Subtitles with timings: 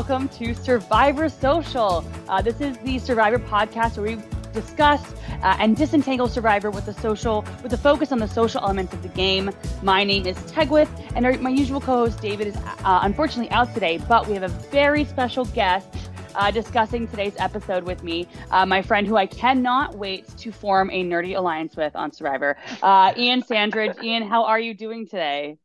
[0.00, 2.02] Welcome to Survivor Social.
[2.26, 5.12] Uh, this is the Survivor podcast where we discuss
[5.42, 9.02] uh, and disentangle Survivor with the social, with a focus on the social elements of
[9.02, 9.50] the game.
[9.82, 13.98] My name is Tegwyth, and our, my usual co-host David is uh, unfortunately out today,
[14.08, 15.94] but we have a very special guest
[16.34, 20.88] uh, discussing today's episode with me, uh, my friend who I cannot wait to form
[20.90, 24.02] a nerdy alliance with on Survivor, uh, Ian Sandridge.
[24.02, 25.58] Ian, how are you doing today?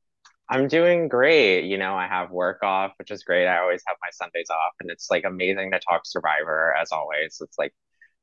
[0.50, 1.66] I'm doing great.
[1.66, 3.48] You know, I have work off, which is great.
[3.48, 7.38] I always have my Sundays off, and it's like amazing to talk Survivor as always.
[7.42, 7.74] It's like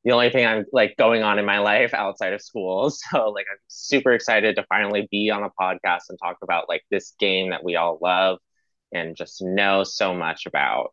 [0.04, 2.90] the only thing I'm like going on in my life outside of school.
[3.12, 6.82] So like I'm super excited to finally be on a podcast and talk about like
[6.90, 8.38] this game that we all love
[8.92, 10.92] and just know so much about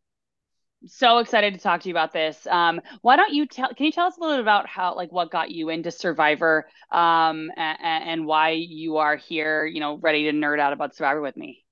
[0.86, 2.48] so excited to talk to you about this.
[2.48, 3.74] Um, why don't you tell?
[3.74, 6.68] Can you tell us a little bit about how, like, what got you into Survivor,
[6.92, 9.66] um, and, and why you are here?
[9.66, 11.64] You know, ready to nerd out about Survivor with me.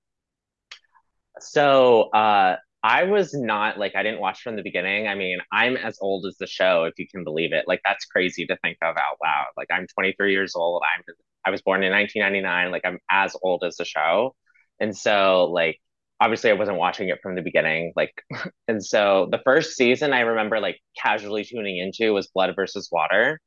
[1.39, 5.07] So, uh, I was not like I didn't watch from the beginning.
[5.07, 7.65] I mean, I'm as old as the show, if you can believe it.
[7.67, 9.47] Like that's crazy to think of out loud.
[9.57, 10.83] Like I'm 23 years old.
[10.95, 11.03] I'm
[11.45, 12.71] I was born in 1999.
[12.71, 14.35] Like I'm as old as the show,
[14.79, 15.79] and so like
[16.19, 17.93] obviously I wasn't watching it from the beginning.
[17.95, 18.13] Like,
[18.67, 23.39] and so the first season I remember like casually tuning into was Blood versus Water.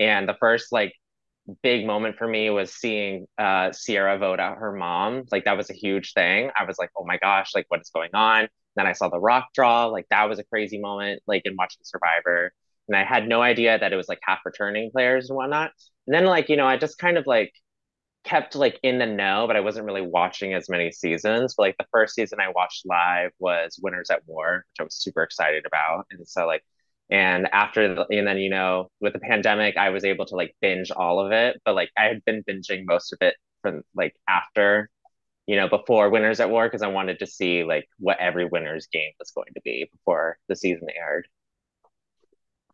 [0.00, 0.92] And the first like
[1.62, 5.24] big moment for me was seeing uh, Ciera vote out her mom.
[5.30, 6.50] Like, that was a huge thing.
[6.58, 8.48] I was like, oh my gosh, like, what is going on?
[8.76, 9.86] Then I saw the rock draw.
[9.86, 12.52] Like, that was a crazy moment, like, in watching Survivor.
[12.88, 15.70] And I had no idea that it was like half returning players and whatnot.
[16.06, 17.52] And then, like, you know, I just kind of like
[18.24, 21.54] kept like in the know, but I wasn't really watching as many seasons.
[21.56, 24.96] But like the first season I watched live was Winners at War, which I was
[24.96, 26.06] super excited about.
[26.10, 26.64] And so like
[27.10, 30.56] and after the, and then you know with the pandemic I was able to like
[30.60, 34.14] binge all of it, but like I had been binging most of it from like
[34.28, 34.90] after
[35.46, 38.86] you know before Winners at War because I wanted to see like what every winner's
[38.88, 41.28] game was going to be before the season aired.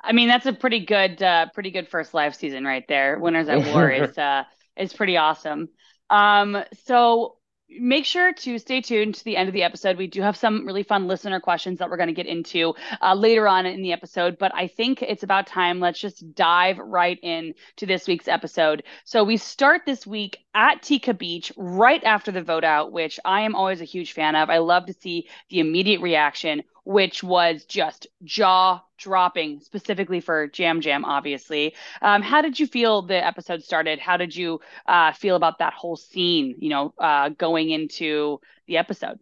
[0.03, 3.19] I mean, that's a pretty good, uh, pretty good first live season right there.
[3.19, 4.45] Winners at War is uh,
[4.81, 5.69] is pretty awesome.
[6.09, 7.37] Um, so
[7.79, 9.97] make sure to stay tuned to the end of the episode.
[9.97, 13.15] We do have some really fun listener questions that we're going to get into uh,
[13.15, 15.79] later on in the episode, but I think it's about time.
[15.79, 18.83] Let's just dive right in to this week's episode.
[19.05, 23.43] So we start this week at Tika Beach right after the vote out, which I
[23.43, 24.51] am always a huge fan of.
[24.51, 30.81] I love to see the immediate reaction which was just jaw dropping, specifically for Yam
[30.83, 31.75] Yam, obviously.
[32.03, 33.99] Um, how did you feel the episode started?
[33.99, 38.79] How did you uh, feel about that whole scene, you know, uh, going into the
[38.79, 39.19] episode?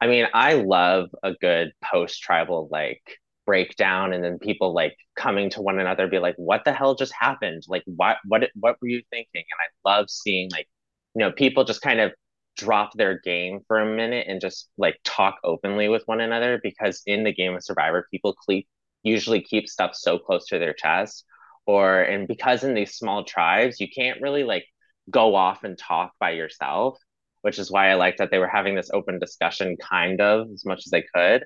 [0.00, 5.50] I mean, I love a good post tribal like breakdown and then people like coming
[5.50, 7.62] to one another be like what the hell just happened?
[7.68, 9.28] Like what what what were you thinking?
[9.34, 10.68] And i love seeing like
[11.14, 12.12] you know people just kind of
[12.56, 17.02] drop their game for a minute and just like talk openly with one another because
[17.06, 18.68] in the game of survivor people keep
[19.02, 21.24] usually keep stuff so close to their chest
[21.66, 24.64] or and because in these small tribes you can't really like
[25.10, 26.98] go off and talk by yourself
[27.40, 30.64] which is why i like that they were having this open discussion kind of as
[30.66, 31.44] much as they could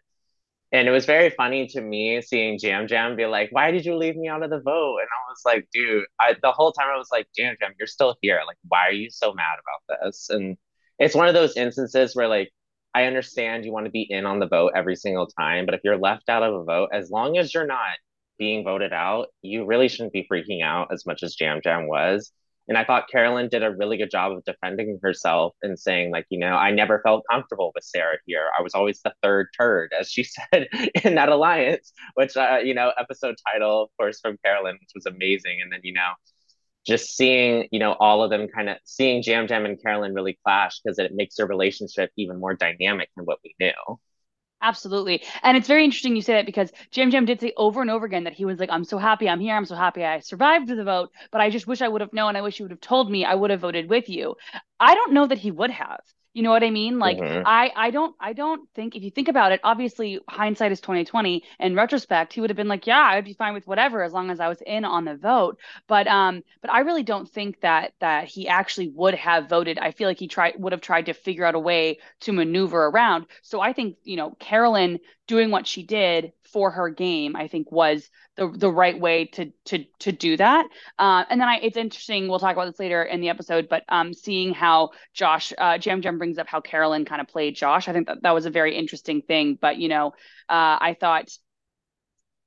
[0.72, 3.96] and it was very funny to me seeing Yam Yam be like, "Why did you
[3.96, 6.88] leave me out of the vote?" And I was like, "Dude," I, the whole time
[6.92, 8.40] I was like, Yam Yam, you're still here.
[8.46, 10.56] Like, why are you so mad about this?" And
[10.98, 12.50] it's one of those instances where like
[12.94, 15.82] I understand you want to be in on the vote every single time, but if
[15.84, 17.96] you're left out of a vote, as long as you're not
[18.38, 22.32] being voted out, you really shouldn't be freaking out as much as Yam Yam was.
[22.68, 26.26] And I thought Carolyn did a really good job of defending herself and saying, like,
[26.30, 28.48] you know, I never felt comfortable with Sarah here.
[28.58, 30.68] I was always the third turd, as she said
[31.04, 35.06] in that alliance, which, uh, you know, episode title, of course, from Carolyn, which was
[35.06, 35.60] amazing.
[35.62, 36.10] And then, you know,
[36.86, 40.38] just seeing, you know, all of them kind of seeing Yam Yam and Carolyn really
[40.44, 43.98] clash because it makes their relationship even more dynamic than what we knew.
[44.62, 45.22] Absolutely.
[45.42, 48.04] And it's very interesting you say that because Yam Yam did say over and over
[48.06, 49.54] again that he was like, I'm so happy I'm here.
[49.54, 52.36] I'm so happy I survived the vote, but I just wish I would have known.
[52.36, 54.34] I wish you would have told me I would have voted with you.
[54.80, 56.00] I don't know that he would have.
[56.36, 56.98] You know what I mean?
[56.98, 57.44] Like mm-hmm.
[57.46, 61.42] I I don't I don't think if you think about it, obviously hindsight is 2020.
[61.60, 64.30] In retrospect, he would have been like, yeah, I'd be fine with whatever as long
[64.30, 65.58] as I was in on the vote.
[65.86, 69.78] But um but I really don't think that that he actually would have voted.
[69.78, 72.84] I feel like he tried would have tried to figure out a way to maneuver
[72.84, 73.28] around.
[73.40, 77.70] So I think, you know, Carolyn doing what she did for her game, I think
[77.70, 80.66] was the the right way to to to do that.
[80.98, 82.28] Uh, and then I, it's interesting.
[82.28, 86.02] We'll talk about this later in the episode, but um, seeing how Josh uh, Yam
[86.02, 88.50] Yam brings up how Carolyn kind of played Josh, I think that that was a
[88.50, 89.58] very interesting thing.
[89.60, 90.08] But you know,
[90.48, 91.28] uh, I thought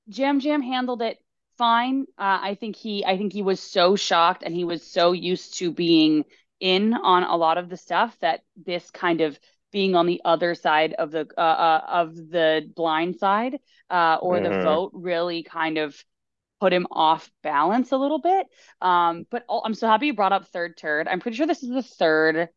[0.09, 1.17] Jam Yam handled it
[1.57, 2.05] fine.
[2.17, 5.57] Uh, I think he I think he was so shocked and he was so used
[5.59, 6.23] to being
[6.59, 9.37] in on a lot of the stuff that this kind of
[9.71, 14.35] being on the other side of the uh, uh of the blind side uh, or
[14.35, 14.51] mm-hmm.
[14.51, 15.95] the vote really kind of
[16.59, 18.47] put him off balance a little bit.
[18.81, 21.07] Um, but I'm so happy you brought up third turd.
[21.07, 22.49] I'm pretty sure this is the third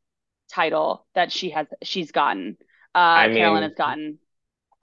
[0.50, 2.56] title that she has she's gotten.
[2.94, 4.19] Uh, I mean, Carolyn has gotten.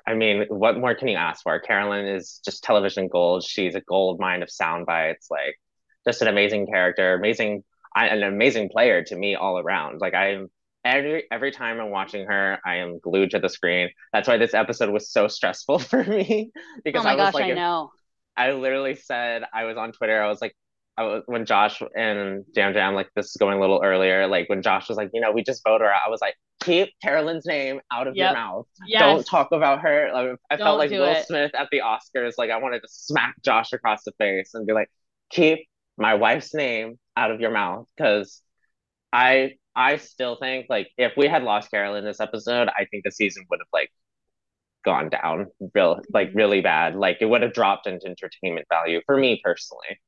[0.08, 1.60] I mean, what more can you ask for?
[1.60, 3.44] Carolyn is just television gold.
[3.44, 5.28] She's a gold mine of sound bites.
[5.30, 5.60] Like,
[6.08, 7.64] just an amazing character, amazing,
[7.96, 10.02] an amazing player to me all around.
[10.02, 10.50] Like, I'm
[10.90, 13.90] every every time I'm watching her, I am glued to the screen.
[14.14, 16.52] That's why this episode was so stressful for me
[16.84, 17.92] because oh my I was gosh, like, I know.
[18.36, 20.22] I literally said I was on Twitter.
[20.22, 20.56] I was like,
[20.98, 24.28] I was, when Josh and Yam Yam like this is going a little earlier.
[24.28, 25.94] Like when Josh was like, you know, we just voted her.
[25.94, 28.32] I was like, keep Carolyn's name out of yep.
[28.32, 28.68] your mouth.
[28.86, 29.02] Yes.
[29.02, 30.10] Don't talk about her.
[30.14, 31.26] Like, I Don't felt like Will it.
[31.26, 32.34] Smith at the Oscars.
[32.38, 34.90] Like I wanted to smack Josh across the face and be like,
[35.30, 38.42] keep my wife's name out of your mouth because
[39.12, 43.12] I I still think like if we had lost Carolyn this episode, I think the
[43.12, 43.92] season would have like
[44.86, 46.96] gone down real like really bad.
[46.96, 50.00] Like it would have dropped into entertainment value for me personally.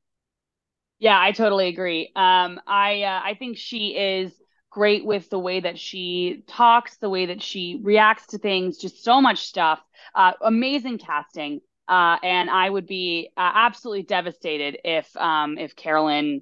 [1.00, 2.12] Yeah, I totally agree.
[2.16, 4.32] Um, I uh, I think she is
[4.70, 9.04] great with the way that she talks, the way that she reacts to things, just
[9.04, 9.82] so much stuff.
[10.16, 11.62] Uh, amazing casting.
[11.88, 16.42] Uh, and I would be uh, absolutely devastated if um, if Carolyn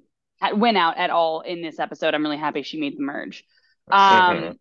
[0.54, 2.14] went out at all in this episode.
[2.14, 3.44] I'm really happy she made the merge.
[3.90, 4.52] Um, mm-hmm.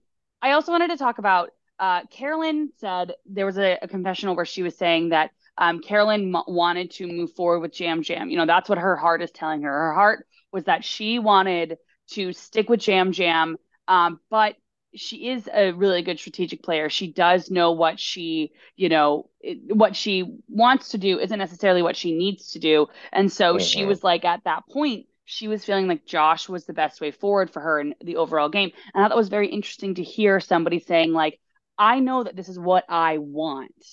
[0.41, 4.45] I also wanted to talk about uh, Carolyn said there was a, a, confessional where
[4.45, 8.29] she was saying that um, Carolyn m- wanted to move forward with Yam Yam.
[8.29, 9.71] You know, that's what her heart is telling her.
[9.71, 11.77] Her heart was that she wanted
[12.11, 14.55] to stick with Yam Yam, um, but
[14.95, 16.89] she is a really good strategic player.
[16.89, 19.29] She does know what she, you know,
[19.67, 22.87] what she wants to do isn't necessarily what she needs to do.
[23.11, 23.63] And so mm-hmm.
[23.63, 27.11] she was like, at that point, she was feeling like Josh was the best way
[27.11, 28.71] forward for her in the overall game.
[28.93, 31.39] And I thought that was very interesting to hear somebody saying, like,
[31.77, 33.85] I know that this is what I want,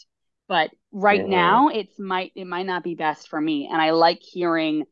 [0.49, 3.69] but right now it's might it might not be best for me.
[3.71, 4.85] And I like hearing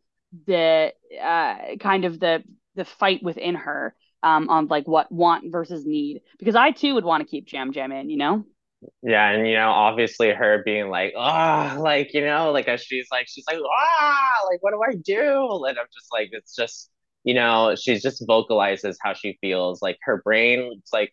[0.46, 2.44] the uh, kind of the
[2.74, 7.04] the fight within her um, on like what want versus need because I too would
[7.04, 8.44] want to keep Yam Yam in, you know.
[9.02, 13.06] Yeah, and you know, obviously her being like, oh, like you know, like as she's
[13.10, 15.64] like, she's like, ah, like what do I do?
[15.66, 16.90] And I'm just like, it's just,
[17.24, 19.80] you know, she's just vocalizes how she feels.
[19.82, 21.12] Like her brain, it's like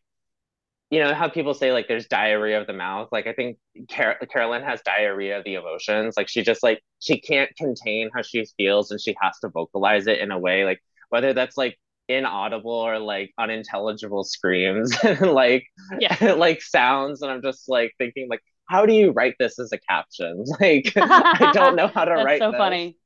[0.91, 3.57] you know how people say like there's diarrhea of the mouth like i think
[3.91, 8.21] Car- carolyn has diarrhea of the emotions like she just like she can't contain how
[8.21, 10.79] she feels and she has to vocalize it in a way like
[11.09, 11.79] whether that's like
[12.13, 15.65] inaudible or like unintelligible screams and like
[15.99, 16.33] yeah.
[16.37, 19.77] like sounds and i'm just like thinking like how do you write this as a
[19.77, 22.57] caption like i don't know how to That's write so this.
[22.57, 22.97] funny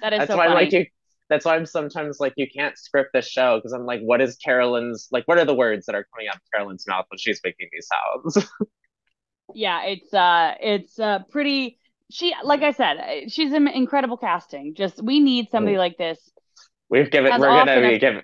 [0.00, 0.64] that is That's so why funny.
[0.64, 0.86] like you
[1.28, 4.36] that's why I'm sometimes like you can't script this show because I'm like, what is
[4.36, 5.28] Carolyn's like?
[5.28, 7.86] What are the words that are coming out of Carolyn's mouth when she's making these
[7.86, 8.50] sounds?
[9.54, 11.78] yeah, it's uh, it's uh, pretty.
[12.10, 14.74] She, like I said, she's an incredible casting.
[14.74, 15.80] Just we need somebody mm.
[15.80, 16.18] like this.
[16.88, 17.38] We've given.
[17.38, 18.22] We're gonna be give.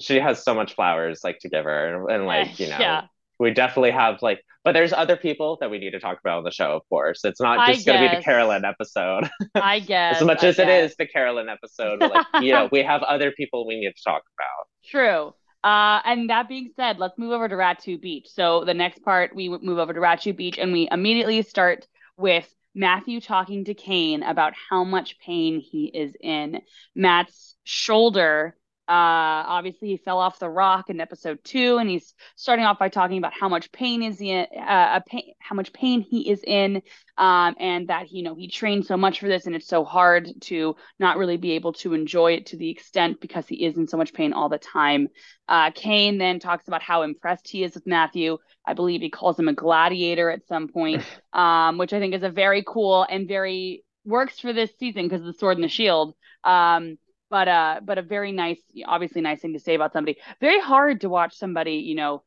[0.00, 3.02] She has so much flowers like to give her, and, and like you know, yeah.
[3.38, 6.42] we definitely have like but there's other people that we need to talk about on
[6.42, 7.24] the show, of course.
[7.24, 9.30] It's not just going to be the Carolyn episode.
[9.54, 10.16] I guess.
[10.20, 10.66] as much I as guess.
[10.66, 14.02] it is the Carolyn episode, like, you know, we have other people we need to
[14.02, 14.66] talk about.
[14.84, 15.34] True.
[15.62, 18.26] Uh, and that being said, let's move over to Ratu Beach.
[18.28, 21.86] So the next part, we move over to Ratu Beach, and we immediately start
[22.16, 26.60] with Matthew talking to Kane about how much pain he is in.
[26.96, 28.56] Matt's shoulder
[28.88, 32.88] uh, obviously, he fell off the rock in episode two, and he's starting off by
[32.88, 36.80] talking about how much pain is in, uh, pain, how much pain he is in,
[37.18, 40.28] um, and that you know he trained so much for this, and it's so hard
[40.42, 43.88] to not really be able to enjoy it to the extent because he is in
[43.88, 45.08] so much pain all the time.
[45.48, 48.38] Uh, Kane then talks about how impressed he is with Matthew.
[48.64, 51.02] I believe he calls him a gladiator at some point,
[51.32, 55.20] um, which I think is a very cool and very works for this season because
[55.20, 56.14] of the sword and the shield.
[56.44, 56.98] Um,
[57.36, 60.16] but uh but a very nice obviously nice thing to say about somebody.
[60.40, 62.22] Very hard to watch somebody you know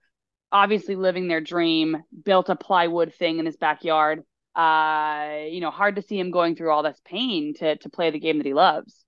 [0.51, 4.23] obviously living their dream built a plywood thing in his backyard
[4.55, 8.11] uh you know hard to see him going through all this pain to to play
[8.11, 9.03] the game that he loves.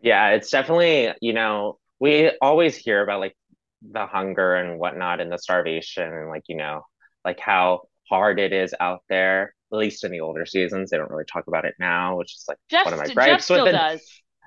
[0.00, 3.36] Yeah it's definitely you know we always hear about like
[3.82, 6.80] the hunger and whatnot and the starvation and like you know
[7.26, 10.90] like how hard it is out there at least in the older seasons.
[10.90, 13.48] They don't really talk about it now which is like Jeff, one of my gripes
[13.48, 13.72] Jeff with it.
[13.72, 14.00] does.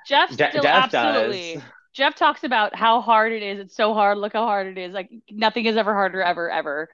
[0.07, 1.55] Jeff still Jeff absolutely.
[1.55, 1.63] Does.
[1.93, 3.59] Jeff talks about how hard it is.
[3.59, 4.17] It's so hard.
[4.17, 4.93] Look how hard it is.
[4.93, 6.89] Like nothing is ever harder ever ever.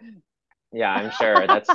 [0.73, 1.47] Yeah, I'm sure.
[1.47, 1.69] That's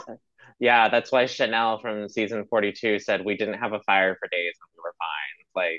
[0.61, 4.55] yeah, that's why Chanelle from season 42 said we didn't have a fire for days
[4.61, 5.73] and we were fine.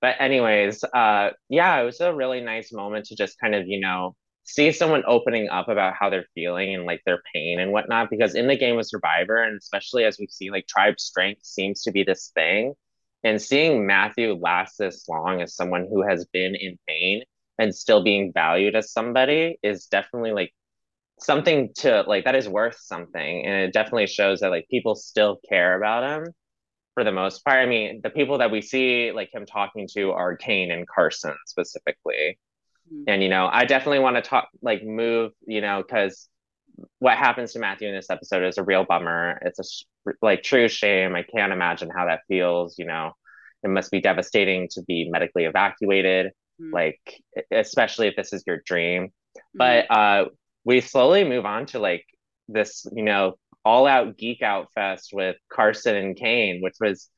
[0.00, 3.80] but anyways, uh, yeah, it was a really nice moment to just kind of, you
[3.80, 8.10] know, see someone opening up about how they're feeling and like their pain and whatnot.
[8.10, 11.82] Because in the game of Survivor, and especially as we see, like tribe strength seems
[11.82, 12.74] to be this thing.
[13.24, 17.22] And seeing Matthew last this long as someone who has been in pain
[17.58, 20.52] and still being valued as somebody is definitely like
[21.20, 23.46] something to like that is worth something.
[23.46, 26.32] And it definitely shows that like people still care about him
[26.94, 27.58] for the most part.
[27.58, 31.36] I mean, the people that we see like him talking to are Kane and Carson
[31.46, 32.38] specifically.
[32.92, 33.04] Mm-hmm.
[33.08, 36.28] And you know, I definitely want to talk like move, you know, because
[36.98, 39.40] what happens to Matthew in this episode is a real bummer.
[39.44, 41.14] It's a like true shame.
[41.14, 42.78] I can't imagine how that feels.
[42.78, 43.12] You know,
[43.62, 46.72] it must be devastating to be medically evacuated, mm-hmm.
[46.72, 47.00] like
[47.50, 49.06] especially if this is your dream.
[49.06, 49.58] Mm-hmm.
[49.58, 50.24] But uh,
[50.64, 52.04] we slowly move on to like
[52.48, 53.34] this, you know,
[53.64, 57.08] all out geek out fest with Carson and Kane, which was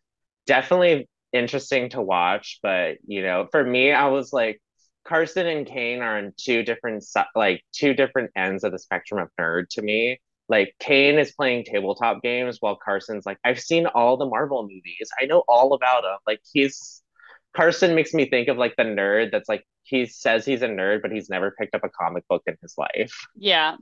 [0.47, 2.59] definitely interesting to watch.
[2.63, 4.61] But you know, for me, I was like,
[5.05, 9.29] Carson and Kane are on two different like two different ends of the spectrum of
[9.41, 10.21] nerd to me.
[10.49, 15.11] Like Kane is playing tabletop games while Carson's like, I've seen all the Marvel movies.
[15.21, 16.19] I know all about them.
[16.27, 17.03] Like he's
[17.55, 21.03] Carson makes me think of like the nerd that's like he says he's a nerd,
[21.03, 23.27] but he's never picked up a comic book in his life.
[23.37, 23.77] Yeah.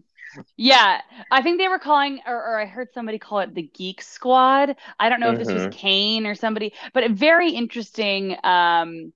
[0.56, 4.00] Yeah, I think they were calling, or, or, I heard somebody call it the Geek
[4.00, 4.76] Squad.
[4.98, 5.42] I don't know mm-hmm.
[5.42, 5.78] if this was mm-hmm.
[5.78, 9.12] Kane or somebody, but a very interesting, um,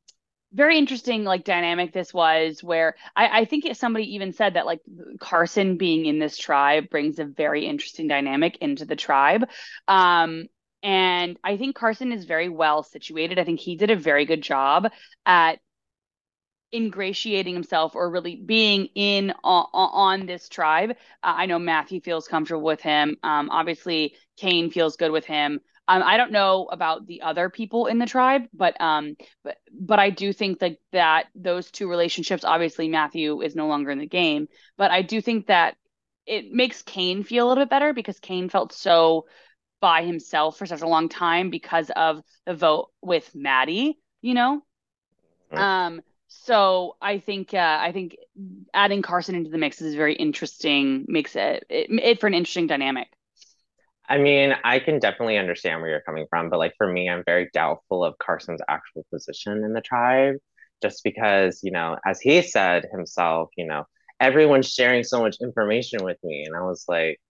[0.56, 2.62] very interesting like dynamic this was.
[2.64, 4.80] Where I, I think somebody even said that like
[5.20, 9.48] Carson being in this tribe brings a very interesting dynamic into the tribe.
[9.86, 10.46] Um,
[10.82, 13.38] and I think Carson is very well situated.
[13.38, 14.88] I think he did a very good job
[15.24, 15.58] at
[16.74, 20.90] ingratiating himself or really being in on, on this tribe.
[20.90, 23.16] Uh, I know Matthew feels comfortable with him.
[23.22, 25.60] Um, obviously, Kane feels good with him.
[25.88, 29.98] Um, I don't know about the other people in the tribe, but um, but but
[29.98, 32.44] I do think that that those two relationships.
[32.44, 35.76] Obviously, Matthew is no longer in the game, but I do think that
[36.26, 39.26] it makes Kane feel a little bit better because Kane felt so
[39.80, 43.98] by himself for such a long time because of the vote with Maddy.
[44.22, 44.62] You know,
[45.52, 45.62] mm-hmm.
[45.62, 48.16] um so I think uh, I think
[48.74, 51.04] adding Carson into the mix is very interesting.
[51.08, 53.08] Makes it, it it for an interesting dynamic.
[54.08, 57.24] I mean, I can definitely understand where you're coming from, but like for me, I'm
[57.24, 60.36] very doubtful of Carson's actual position in the tribe,
[60.82, 63.84] just because you know, as he said himself, you know,
[64.20, 67.20] everyone's sharing so much information with me, and I was like,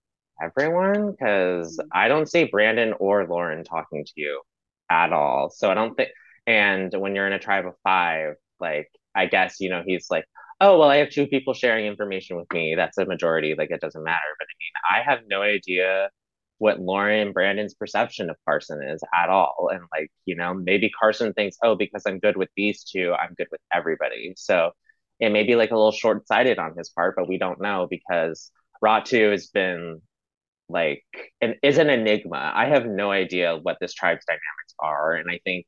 [0.42, 1.88] everyone, because mm-hmm.
[1.92, 4.42] I don't see Brandon or Lauren talking to you
[4.90, 5.50] at all.
[5.50, 6.10] So I don't think.
[6.46, 10.24] And when you're in a tribe of five, like I guess you know he's like,
[10.60, 12.74] oh well, I have two people sharing information with me.
[12.76, 13.54] That's a majority.
[13.56, 14.20] Like it doesn't matter.
[14.38, 16.10] But I mean, I have no idea
[16.58, 19.70] what Lauren Brandon's perception of Carson is at all.
[19.72, 23.34] And like, you know, maybe Carson thinks, oh, because I'm good with these two, I'm
[23.34, 24.34] good with everybody.
[24.36, 24.72] So
[25.20, 27.86] it may be like a little short sighted on his part, but we don't know
[27.90, 28.50] because
[28.82, 30.00] Ratu has been
[30.68, 31.04] like
[31.40, 32.52] and is an enigma.
[32.54, 35.14] I have no idea what this tribe's dynamics are.
[35.14, 35.66] And I think,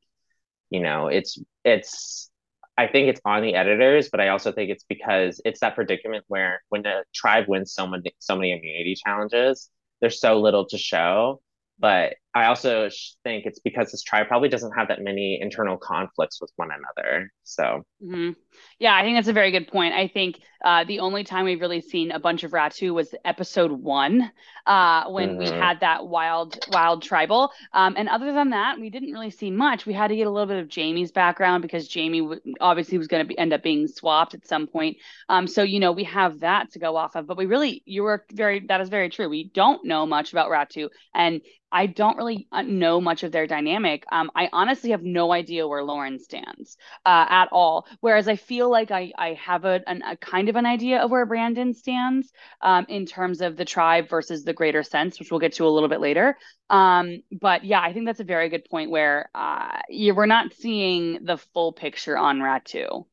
[0.69, 2.29] you know, it's it's
[2.77, 6.25] I think it's on the editors, but I also think it's because it's that predicament
[6.27, 9.69] where when the tribe wins so many so many immunity challenges,
[10.01, 11.41] there's so little to show.
[11.79, 12.89] But I also
[13.23, 17.31] think it's because this tribe probably doesn't have that many internal conflicts with one another.
[17.43, 18.31] So, mm-hmm.
[18.77, 19.95] yeah, I think that's a very good point.
[19.95, 23.71] I think uh, the only time we've really seen a bunch of Ratu was episode
[23.71, 24.31] one,
[24.67, 25.39] uh, when mm-hmm.
[25.39, 27.51] we had that wild, wild tribal.
[27.73, 29.87] Um, and other than that, we didn't really see much.
[29.87, 33.07] We had to get a little bit of Jaime's background because Jaime w- obviously was
[33.07, 34.97] going to end up being swapped at some point.
[35.29, 37.25] Um, so you know we have that to go off of.
[37.25, 39.29] But we really, you were very, that is very true.
[39.29, 43.47] We don't know much about Ratu, and I don't really uh, know much of their
[43.47, 44.03] dynamic.
[44.11, 47.87] Um, I honestly have no idea where Lauren stands uh, at all.
[48.01, 51.11] Whereas I feel like I I have a, an, a kind of an idea of
[51.11, 55.39] where Brandon stands um, in terms of the tribe versus the greater sense, which we'll
[55.39, 56.37] get to a little bit later.
[56.69, 60.53] Um, but yeah, I think that's a very good point where uh, you, we're not
[60.53, 63.05] seeing the full picture on Ratu.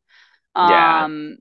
[0.55, 1.39] Um,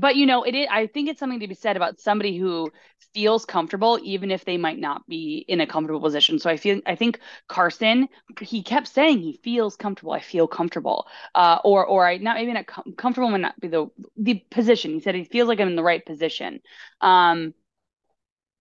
[0.00, 2.72] but you know it is, i think it's something to be said about somebody who
[3.12, 6.38] feels comfortable even if they might not be in a comfortable position.
[6.38, 8.08] So i feel i think carson
[8.40, 11.06] he kept saying he feels comfortable i feel comfortable.
[11.34, 13.86] Uh, or or i not maybe not com- comfortable might not be the
[14.16, 14.92] the position.
[14.92, 16.60] He said he feels like i'm in the right position.
[17.00, 17.54] Um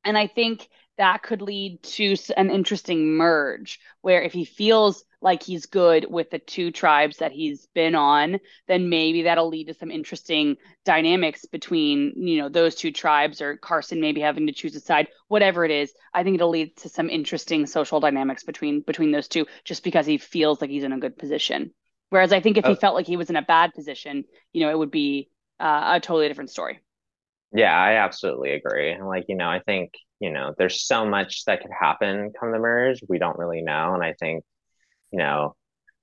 [0.06, 5.42] and i think that could lead to an interesting merge where if he feels like
[5.42, 9.74] he's good with the two tribes that he's been on, then maybe that'll lead to
[9.74, 14.76] some interesting dynamics between, you know, those two tribes or Carson maybe having to choose
[14.76, 15.94] a side, whatever it is.
[16.14, 20.06] I think it'll lead to some interesting social dynamics between between those two just because
[20.06, 21.72] he feels like he's in a good position.
[22.10, 24.62] Whereas I think if he Oh, felt like he was in a bad position, you
[24.62, 26.80] know, it would be uh, a totally different story.
[27.54, 29.00] Yeah, I absolutely agree.
[29.02, 32.60] Like, you know, I think, you know, there's so much that could happen come the
[32.60, 33.00] merge.
[33.08, 33.94] We don't really know.
[33.94, 34.44] And I think,
[35.12, 35.56] you know,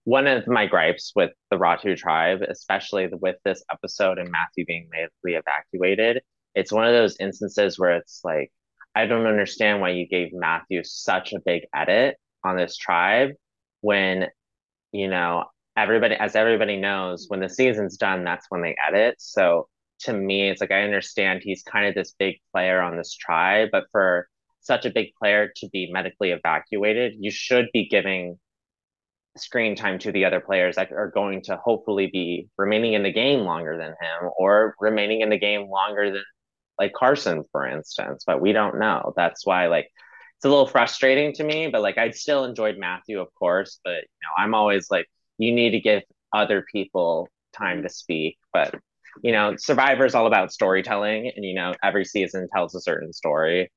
[0.05, 4.89] one of my gripes with the Ratu tribe, especially with this episode and Matthew being
[4.91, 6.23] medically evacuated,
[6.55, 8.53] it's one of those instances where it's like,
[8.95, 13.31] I don't understand why you gave Matthew such a big edit on this tribe
[13.83, 14.29] when,
[14.93, 15.45] you know,
[15.77, 19.17] everybody, as everybody knows, when the season's done, that's when they edit.
[19.19, 19.69] So
[20.01, 23.69] to me, it's like I understand he's kind of this big player on this tribe,
[23.73, 24.29] but for
[24.61, 28.39] such a big player to be medically evacuated, you should be giving
[29.37, 33.13] screen time to the other players that are going to hopefully be remaining in the
[33.13, 36.25] game longer than him or remaining in the game longer than
[36.79, 38.25] like Carson, for instance.
[38.27, 39.13] But we don't know.
[39.17, 39.89] That's why like
[40.37, 41.69] it's a little frustrating to me.
[41.69, 43.81] But like I still enjoyed Matthew, of course.
[43.85, 45.07] But you know, I'm always like,
[45.39, 46.03] you need to give
[46.33, 48.39] other people time to speak.
[48.53, 48.75] But
[49.23, 53.13] you know, Survivor is all about storytelling, and you know, every season tells a certain
[53.13, 53.71] story.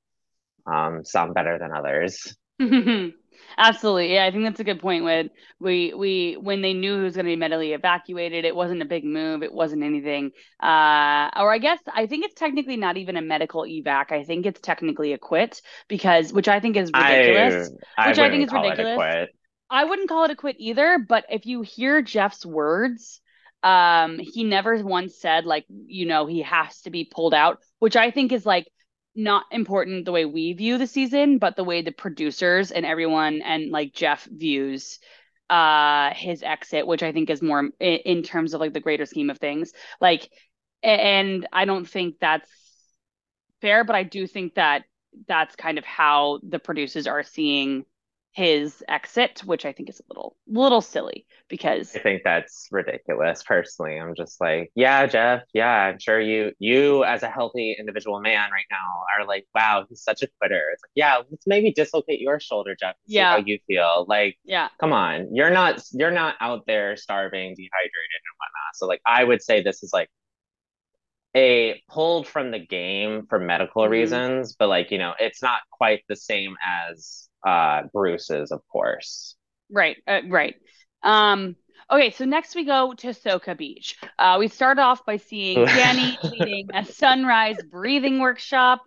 [0.65, 2.35] Um, some better than others.
[3.57, 4.13] Absolutely.
[4.13, 5.03] Yeah, I think that's a good point.
[5.03, 8.81] When we we when they knew who was going to be medically evacuated, it wasn't
[8.81, 9.43] a big move.
[9.43, 10.31] It wasn't anything.
[10.61, 14.11] Uh, or I guess I think it's technically not even a medical evac.
[14.11, 17.69] I think it's technically a quit because which I think is ridiculous.
[17.97, 19.29] I Which I think is call it a ridiculous.
[19.69, 23.21] I wouldn't call it a quit either, but if you hear Jeff's words,
[23.63, 27.95] um, he never once said like, you know, he has to be pulled out, which
[27.95, 28.67] I think is like
[29.15, 33.41] not important the way we view the season, but the way the producers and everyone
[33.41, 34.99] and like Jeff views
[35.49, 39.05] uh his exit, which I think is more in, in terms of like the greater
[39.05, 39.71] scheme of things.
[40.01, 40.29] Like,
[40.81, 42.49] and I don't think that's
[43.61, 44.83] fair, but I do think that
[45.27, 47.85] that's kind of how the producers are seeing
[48.33, 53.43] his exit, which I think is a little little silly because I think that's ridiculous.
[53.43, 58.19] Personally, I'm just like, yeah, Jeff, yeah, I'm sure you, you as a healthy individual
[58.19, 60.69] man right now are like, wow, he's such a quitter.
[60.73, 64.05] It's like, yeah, let's maybe dislocate your shoulder, Jeff, and see how yeah, you feel.
[64.07, 68.75] Like, yeah, come on, you're not, you're not out there starving, dehydrated, and whatnot.
[68.75, 70.09] So, like, I would say this is like
[71.35, 75.59] a pulled from the game for medical hmm reasons, but like, you know, it's not
[75.71, 79.35] quite the same as uh Bruce's, of course.
[79.69, 80.55] right, uh, right.
[81.01, 81.55] Um,
[81.91, 83.97] okay, so next we go to Soka Beach.
[84.17, 88.81] Uh, we start off by seeing Danny leading a sunrise breathing workshop.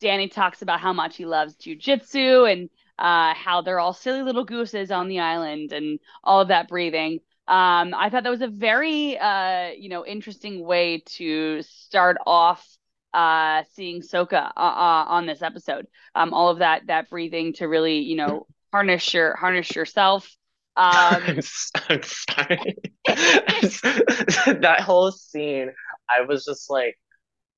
[0.00, 4.44] Danny talks about how much he loves jujitsu and uh, how they're all silly little
[4.44, 7.20] gooses on the island and all of that breathing.
[7.46, 12.66] Um, I thought that was a very, uh, you know, interesting way to start off
[13.12, 15.86] uh, seeing Soka uh, uh, on this episode.
[16.14, 20.34] Um, all of that that breathing to really, you know, harness your harness yourself.
[20.76, 21.40] I'm, Um,
[21.88, 22.76] I'm sorry.
[23.06, 25.72] that whole scene,
[26.08, 26.98] I was just like,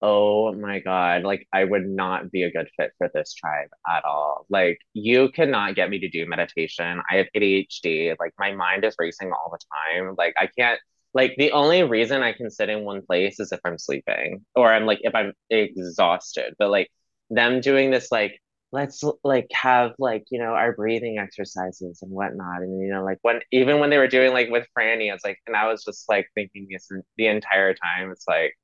[0.03, 4.05] oh my God, like I would not be a good fit for this tribe at
[4.05, 4.47] all.
[4.51, 7.03] Like, you cannot get me to do meditation.
[7.11, 8.15] I have ADHD.
[8.21, 10.15] Like, my mind is racing all the time.
[10.19, 10.81] Like, I can't,
[11.15, 14.73] like, the only reason I can sit in one place is if I'm sleeping or
[14.73, 16.55] I'm like, if I'm exhausted.
[16.59, 16.91] But like,
[17.31, 18.39] them doing this, like,
[18.73, 23.19] let's like have like you know our breathing exercises and whatnot and you know like
[23.23, 26.09] when even when they were doing like with Frannie it's like and I was just
[26.09, 28.55] like thinking this the entire time it's like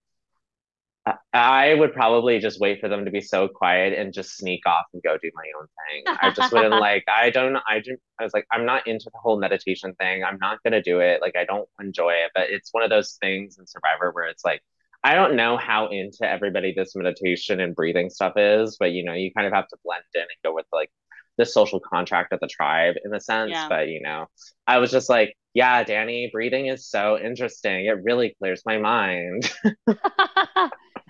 [1.32, 4.84] I, would probably just wait for them to be so quiet and just sneak off
[4.92, 8.24] and go do my own thing I just wouldn't like I don't I just I
[8.24, 11.34] was like I'm not into the whole meditation thing I'm not gonna do it like
[11.36, 14.62] I don't enjoy it but it's one of those things in Survivor where it's like
[15.04, 19.14] I don't know how into everybody this meditation and breathing stuff is, but you know,
[19.14, 20.90] you kind of have to blend in and go with like
[21.38, 23.50] the social contract of the tribe in a sense.
[23.50, 23.68] yeah.
[23.68, 24.26] But you know,
[24.66, 27.86] I was just like, yeah, Danny, breathing is so interesting.
[27.86, 29.52] It really clears my mind.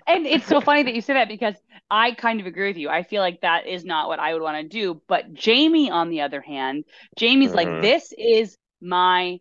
[0.06, 1.54] And it's so funny that you say that because
[1.90, 2.88] I kind of agree with you.
[2.88, 5.00] I feel like that is not what I would want to do.
[5.08, 6.84] But Jaime, on the other hand,
[7.18, 9.38] Jaime's like, hmm this is my,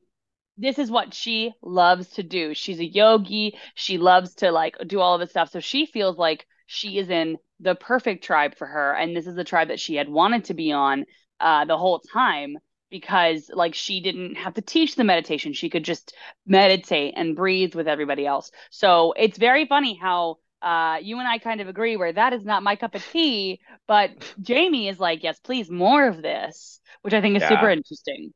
[0.58, 2.54] this is what she loves to do.
[2.54, 3.58] She's a yogi.
[3.76, 5.52] She loves to like do all of this stuff.
[5.52, 8.94] So she feels like she is in the perfect tribe for her.
[8.94, 11.06] And this is the tribe that she had wanted to be on
[11.40, 12.58] uh, the whole time
[12.90, 15.54] because like she didn't have to teach the meditation.
[15.54, 16.14] She could just
[16.46, 18.52] meditate and breathe with everybody else.
[18.70, 22.46] So it's very funny how uh, you and I kind of agree where that is
[22.46, 24.12] not my cup of tea, but
[24.48, 28.34] Jaime is like, yes, please, more of this, which I think is super interesting.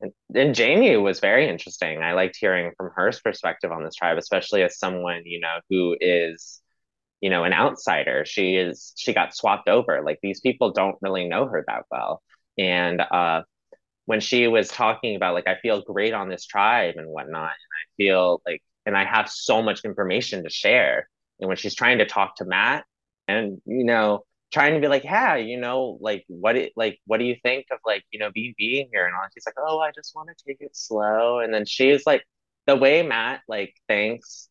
[0.00, 2.02] And, and Jaime was very interesting.
[2.02, 5.96] I liked hearing from her perspective on this tribe, especially as someone, you know, who
[6.00, 6.60] is,
[7.20, 8.24] you know, an outsider.
[8.26, 10.02] She is, she got swapped over.
[10.04, 12.22] Like these people don't really know her that well.
[12.58, 13.42] And uh
[14.06, 17.50] when she was talking about like I feel great on this tribe and whatnot, and
[17.52, 21.08] I feel like and I have so much information to share.
[21.42, 22.86] And when she's trying to talk to Matt
[23.28, 27.18] and you know trying to be like, yeah, you know, like what it like what
[27.18, 29.80] do you think of like, you know, being being here and all she's like, Oh,
[29.80, 31.40] I just want to take it slow.
[31.40, 32.24] And then she's like
[32.66, 34.48] the way Matt like thinks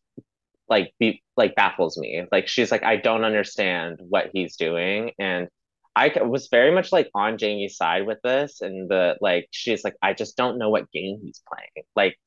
[0.69, 2.25] like be like baffles me.
[2.31, 5.11] Like she's like, I don't understand what he's doing.
[5.19, 5.47] And
[5.95, 9.95] I was very much like on Jaime's side with this, and the like she's like,
[10.01, 11.85] I just don't know what game he's playing.
[11.95, 12.17] Like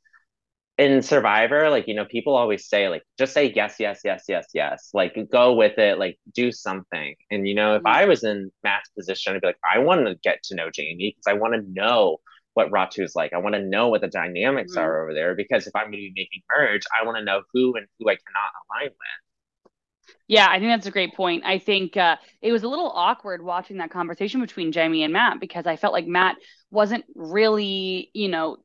[0.76, 4.46] in Survivor, like you know, people always say like just say yes, yes, yes, yes,
[4.52, 4.90] yes.
[4.92, 7.14] Like go with it, like do something.
[7.30, 7.96] And you know, if mm-hmm.
[7.96, 11.14] I was in Matt's position, I'd be like, I want to get to know Jaime
[11.16, 12.18] because I want to know
[12.54, 13.32] what Ratu's like.
[13.32, 14.80] I want to know what the dynamics mm-hmm.
[14.80, 17.42] are over there because if I'm going to be making merge, I want to know
[17.52, 20.14] who and who I cannot align with.
[20.26, 21.44] Yeah, I think that's a great point.
[21.44, 25.38] I think uh, it was a little awkward watching that conversation between Jaime and Matt
[25.38, 26.36] because I felt like Matt
[26.70, 28.58] wasn't really, you know,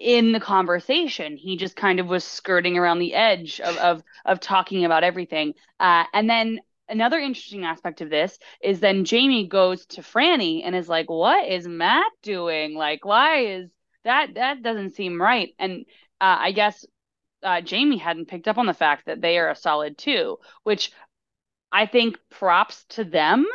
[0.00, 1.36] in the conversation.
[1.36, 5.54] He just kind of was skirting around the edge of of, of talking about everything.
[5.78, 10.74] Uh, and then another interesting aspect of this is then Jaime goes to Frannie and
[10.74, 12.74] is like, "What is Matt doing?
[12.74, 13.70] Like, why is
[14.04, 14.34] that?
[14.34, 15.84] That doesn't seem right." And
[16.20, 16.84] uh, I guess
[17.42, 20.92] uh, Jaime hadn't picked up on the fact that they are a solid two, which
[21.70, 23.46] I think props to them,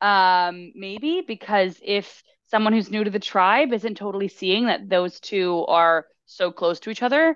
[0.00, 5.18] um, maybe because if someone who's new to the tribe isn't totally seeing that those
[5.20, 7.34] two are so close to each other,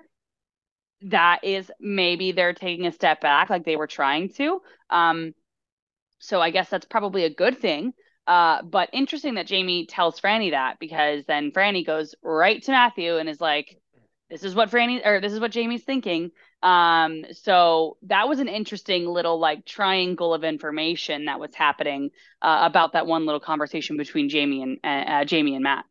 [1.01, 4.61] that is maybe they're taking a step back, like they were trying to.
[4.91, 5.33] Um,
[6.19, 7.93] so I guess that's probably a good thing.
[8.27, 13.17] Uh, but interesting that Jaime tells frannie that because then frannie goes right to Matthew
[13.17, 13.75] and is like,
[14.29, 16.31] "This is what Frannie or this is what Jaime's thinking."
[16.63, 22.11] Um, so that was an interesting little like triangle of information that was happening
[22.41, 25.85] uh, about that one little conversation between Jaime and uh, uh Jaime and Matt.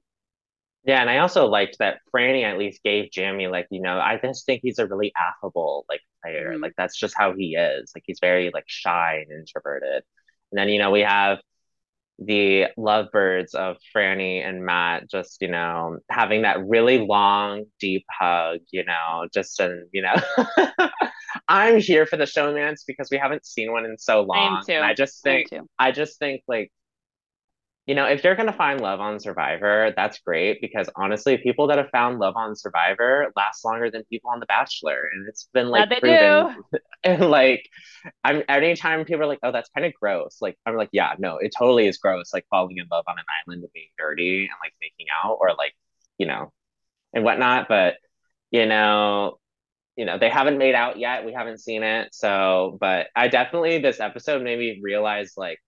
[0.84, 4.18] Yeah, and I also liked that Frannie at least gave Jaime like you know I
[4.22, 6.52] just think he's a really affable like player.
[6.52, 6.62] Mm-hmm.
[6.62, 7.92] Like that's just how he is.
[7.94, 10.02] Like he's very like shy and introverted.
[10.52, 11.38] And then, you know, we have
[12.18, 18.60] the lovebirds of Frannie and Matt just, you know, having that really long, deep hug,
[18.70, 20.14] you know, just and you know
[21.48, 24.56] I'm here for the showmance because we haven't seen one in so long.
[24.82, 25.48] I just think
[25.78, 26.72] I just think like
[27.86, 31.68] you know, if you're going to find love on Survivor, that's great because honestly, people
[31.68, 35.08] that have found love on Survivor last longer than people on The Bachelor.
[35.12, 36.64] And it's been like yeah, proven.
[37.04, 37.70] and like,
[38.24, 40.38] I'm anytime people are like, oh, that's kind of gross.
[40.40, 42.34] Like, I'm like, yeah, no, it totally is gross.
[42.34, 45.54] Like falling in love on an island and being dirty and like making out or
[45.56, 45.74] like,
[46.18, 46.52] you know,
[47.14, 47.68] and whatnot.
[47.68, 47.98] But,
[48.50, 49.38] you know,
[49.96, 51.24] you know, they haven't made out yet.
[51.24, 52.08] We haven't seen it.
[52.12, 55.60] So, but I definitely, this episode made me realize like,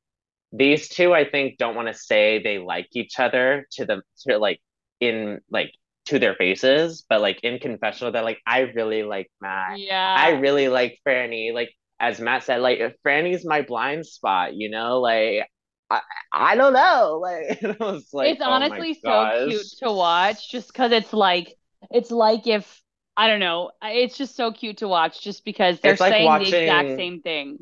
[0.52, 4.38] these two i think don't want to say they like each other to the to
[4.38, 4.61] like
[5.00, 5.72] in like
[6.06, 9.78] to their faces but like in confessional they're like i really like matt.
[9.78, 10.16] Yeah.
[10.18, 15.00] I really like frannie like as matt said like frannie's my blind spot you know?
[15.00, 15.46] Like
[15.90, 16.00] I,
[16.32, 17.18] I don't know.
[17.22, 21.54] Like, it was like it's oh honestly so cute to watch just because it's like
[21.90, 22.82] it's like if
[23.16, 23.72] I don't know.
[23.82, 27.20] It's just so cute to watch just because they're like saying watching, the exact same
[27.20, 27.58] thing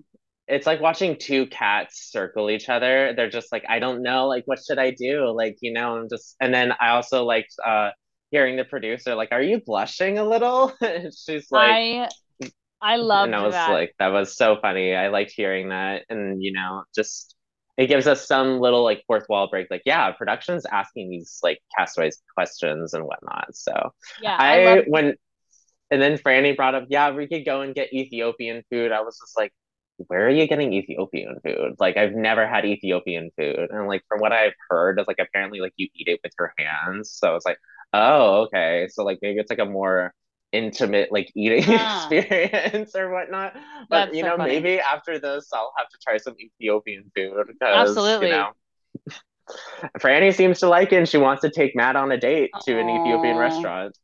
[0.48, 3.12] it's like watching two cats circle each other.
[3.16, 5.30] They're just like, I don't know, like, what should I do?
[5.30, 7.90] Like, you know, I'm just, and then I also liked uh,
[8.30, 10.72] hearing the producer, like, are you blushing a little?
[11.16, 12.08] She's like, I,
[12.80, 13.70] I love And I was that.
[13.72, 14.94] like, that was so funny.
[14.94, 16.04] I liked hearing that.
[16.08, 17.34] And, you know, just,
[17.76, 19.68] it gives us some little like fourth wall break.
[19.70, 23.54] Like, yeah, production's asking these like castaways questions and whatnot.
[23.54, 25.14] So, yeah, I, I when,
[25.90, 28.92] and then Frannie brought up, yeah, we could go and get Ethiopian food.
[28.92, 29.52] I was just like,
[29.98, 31.76] where are you getting Ethiopian food?
[31.78, 33.70] Like I've never had Ethiopian food.
[33.70, 36.52] And like from what I've heard, is like apparently like you eat it with your
[36.58, 37.10] hands.
[37.12, 37.58] So it's like,
[37.92, 38.88] oh, okay.
[38.90, 40.12] So like maybe it's like a more
[40.52, 42.06] intimate like eating yeah.
[42.06, 43.54] experience or whatnot.
[43.88, 48.28] But That's you know, maybe after this I'll have to try some Ethiopian food Absolutely.
[48.28, 48.52] you know
[49.98, 52.72] Frannie seems to like it and she wants to take Matt on a date to
[52.72, 52.80] Aww.
[52.80, 53.96] an Ethiopian restaurant.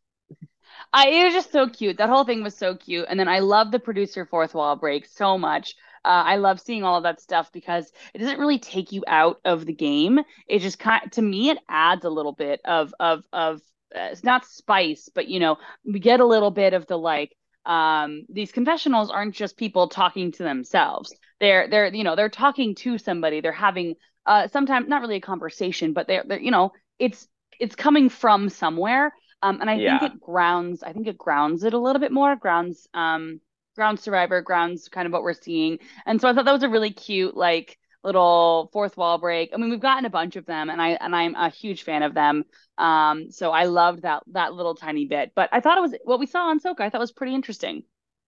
[0.93, 1.99] I, it was just so cute.
[1.99, 3.07] That whole thing was so cute.
[3.09, 5.75] And then I love the producer fourth wall break so much.
[6.05, 9.41] Uh, I love seeing all of that stuff because it doesn't really take you out
[9.45, 10.21] of the game.
[10.49, 13.59] It just kind to me it adds a little bit of of of
[13.95, 17.37] uh, it's not spice, but you know we get a little bit of the like
[17.65, 21.15] um these confessionals aren't just people talking to themselves.
[21.39, 23.41] They're they're you know they're talking to somebody.
[23.41, 23.95] They're having
[24.27, 27.29] uh sometimes not really a conversation, but they're, they're you know it's
[27.61, 29.99] it's coming from somewhere um, and I yeah.
[29.99, 33.41] think it grounds, I think it grounds it a little bit more, grounds, um,
[33.75, 35.79] grounds survivor, grounds kind of what we're seeing.
[36.07, 39.51] And so I thought that was a really cute, like, little fourth wall break.
[39.55, 42.03] I mean, we've gotten a bunch of them, and I and I'm a huge fan
[42.03, 42.45] of them.
[42.79, 45.33] Um, so I loved that that little tiny bit.
[45.35, 46.81] But I thought it was what we saw on Ahsoka.
[46.81, 47.85] I thought was pretty interesting.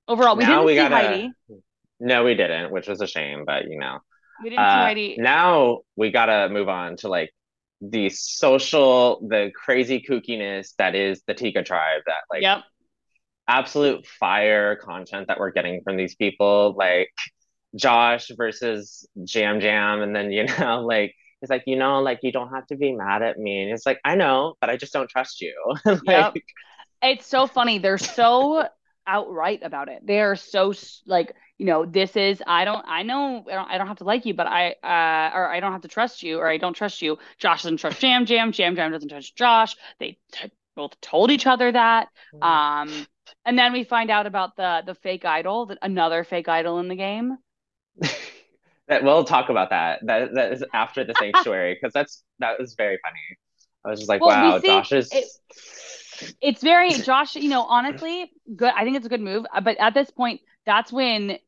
[0.06, 1.32] Overall, we now didn't we see gotta, Heidi.
[2.00, 3.44] No, we didn't, which was a shame.
[3.44, 3.98] But you know,
[4.42, 5.16] we didn't uh, see Heidi.
[5.18, 7.34] Now we gotta move on to like
[7.80, 12.02] the social, the crazy kookiness that is the Tika tribe.
[12.06, 12.62] That like, yep.
[13.48, 16.74] absolute fire content that we're getting from these people.
[16.76, 17.10] Like
[17.76, 22.32] Josh versus Yam Yam, and then you know, like he's like, you know, like you
[22.32, 24.92] don't have to be mad at me, and it's like, I know, but I just
[24.92, 25.54] don't trust you.
[25.84, 26.34] like, yep.
[27.02, 27.78] It's so funny.
[27.78, 28.66] They're so
[29.06, 30.06] outright about it.
[30.06, 30.72] They are so
[31.06, 34.04] like, you know, this is I don't I know I don't, I don't have to
[34.04, 36.74] like you, but I uh or I don't have to trust you or I don't
[36.74, 37.18] trust you.
[37.38, 38.52] Josh doesn't trust Yam Yam.
[38.52, 39.76] Jam Yam doesn't trust Josh.
[39.98, 42.08] They t- both told each other that.
[42.34, 42.42] Mm-hmm.
[42.42, 43.06] Um,
[43.44, 46.88] and then we find out about the the fake idol, that another fake idol in
[46.88, 47.38] the game.
[48.88, 50.00] that we'll talk about that.
[50.04, 53.38] That that is after the sanctuary because that's that was very funny.
[53.84, 55.12] I was just like, well, wow, Josh is.
[55.12, 55.26] It,
[56.40, 57.36] it's very Josh.
[57.36, 58.72] You know, honestly, good.
[58.74, 59.46] I think it's a good move.
[59.54, 61.38] Uh, but at this point, that's when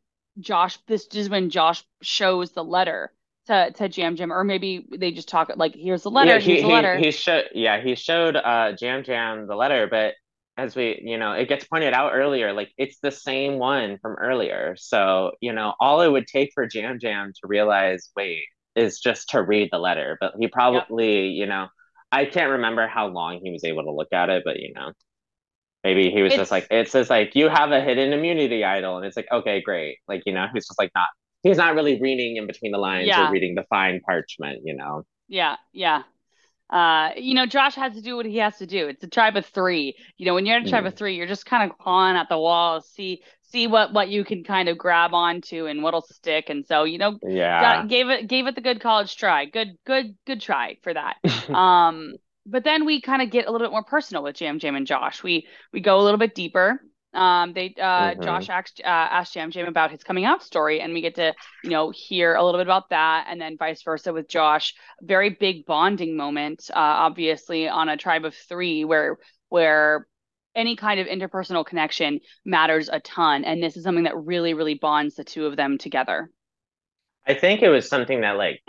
[0.41, 0.79] Josh.
[0.87, 3.13] This is when Josh shows the letter
[3.47, 6.33] to to Jam Yam, or maybe they just talk like, "Here's the letter.
[6.33, 7.45] Yeah, he, here's the letter." He, he showed.
[7.55, 10.15] Yeah, he showed uh Jam Yam the letter, but
[10.59, 14.15] as we, you know, it gets pointed out earlier, like it's the same one from
[14.15, 14.75] earlier.
[14.79, 19.31] So, you know, all it would take for Yam Yam to realize, wait, is just
[19.31, 20.17] to read the letter.
[20.19, 21.41] But he probably, yep.
[21.41, 21.69] you know,
[22.17, 24.93] I can't remember how long he was able to look at it, but you know,
[25.85, 28.97] maybe he was it's, just like, it says like you have a hidden immunity idol,
[28.97, 29.99] and it's like, okay, great.
[30.09, 31.09] Like you know, he's just like not,
[31.43, 33.29] he's not really reading in between the lines yeah.
[33.29, 35.03] or reading the fine parchment, you know.
[35.29, 36.05] Yeah, yeah.
[36.71, 38.89] Uh, you know, Josh has to do what he has to do.
[38.89, 39.95] It's a tribe of three.
[40.17, 40.89] You know, when you're in a tribe mm.
[40.89, 44.25] of three, you're just kind of clawing at the wall, see see what what you
[44.25, 46.51] can kind of grab onto and what'll stick.
[46.51, 49.47] And so, you know, yeah, got, gave it gave it the good college try.
[49.47, 51.17] Good good good try for that.
[51.51, 54.77] um, but then we kind of get a little bit more personal with Yam Yam
[54.77, 55.23] and Josh.
[55.23, 56.81] We we go a little bit deeper.
[57.15, 58.23] Um, they uh, mm-hmm.
[58.23, 61.33] Josh asked uh, asked Yam Yam about his coming out story, and we get to
[61.65, 64.75] you know hear a little bit about that, and then vice versa with Josh.
[65.01, 69.17] Very big bonding moment, uh, obviously on a tribe of three, where
[69.49, 70.07] where
[70.57, 73.45] any kind of interpersonal connection matters a ton.
[73.45, 76.31] And this is something that really, really bonds the two of them together.
[77.27, 78.63] I think it was something that like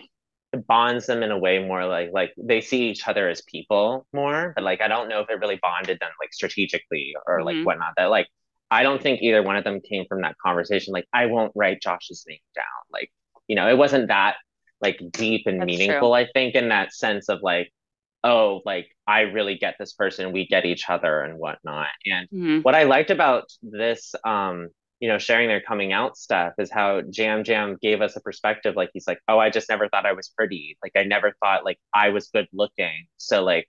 [0.67, 4.54] bonds them in a way more like like they see each other as people more
[4.56, 7.65] but like i don't know if it really bonded them like strategically or like mm-hmm.
[7.65, 8.28] whatnot that like
[8.71, 11.82] i don't think either one of them came from that conversation like i won't write
[11.82, 13.12] josh's name down like
[13.47, 14.38] you know it wasn't that
[14.82, 16.13] like deep and That's meaningful true.
[16.13, 17.71] i think in that sense of like
[18.23, 21.88] oh, like I really get this person, we get each other and whatnot.
[22.06, 22.60] And mm-hmm.
[22.62, 27.01] what I liked about this, um, you know, sharing their coming out stuff is how
[27.12, 28.75] Yam Yam gave us a perspective.
[28.75, 30.77] Like he's like, oh, I just never thought I was pretty.
[30.84, 33.06] Like I never thought like I was good looking.
[33.17, 33.67] So like,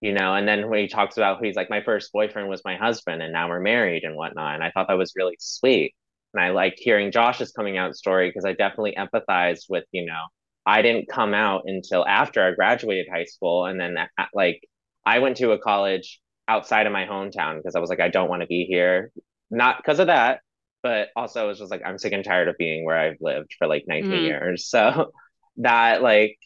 [0.00, 2.62] you know, and then when he talks about who he's like, my first boyfriend was
[2.64, 4.54] my husband and now we're married and whatnot.
[4.54, 5.94] And I thought that was really sweet.
[6.34, 10.24] And I liked hearing Josh's coming out story because I definitely empathized with, you know,
[10.64, 13.66] I didn't come out until after I graduated high school.
[13.66, 14.62] And then, uh, like,
[15.04, 18.28] I went to a college outside of my hometown because I was like, I don't
[18.28, 19.10] want to be here.
[19.50, 20.40] Not because of that,
[20.82, 23.54] but also it was just like, I'm sick and tired of being where I've lived
[23.58, 24.22] for like 19 mm.
[24.22, 24.66] years.
[24.70, 25.12] So
[25.56, 26.38] that, like,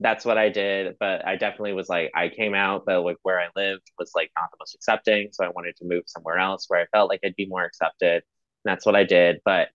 [0.00, 0.96] that's what I did.
[1.00, 4.30] But I definitely was like, I came out, but like where I lived was like
[4.36, 5.28] not the most accepting.
[5.32, 8.22] So I wanted to move somewhere else where I felt like I'd be more accepted.
[8.64, 9.40] And that's what I did.
[9.44, 9.68] But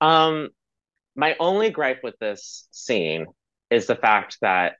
[0.00, 0.48] um,
[1.16, 3.26] my only gripe with this scene
[3.70, 4.74] is the fact that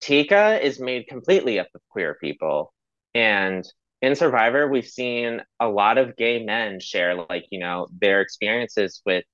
[0.00, 2.72] Tika is made completely up of queer people.
[3.14, 3.64] And
[4.00, 9.02] in Survivor, we've seen a lot of gay men share, like, you know, their experiences
[9.04, 9.24] with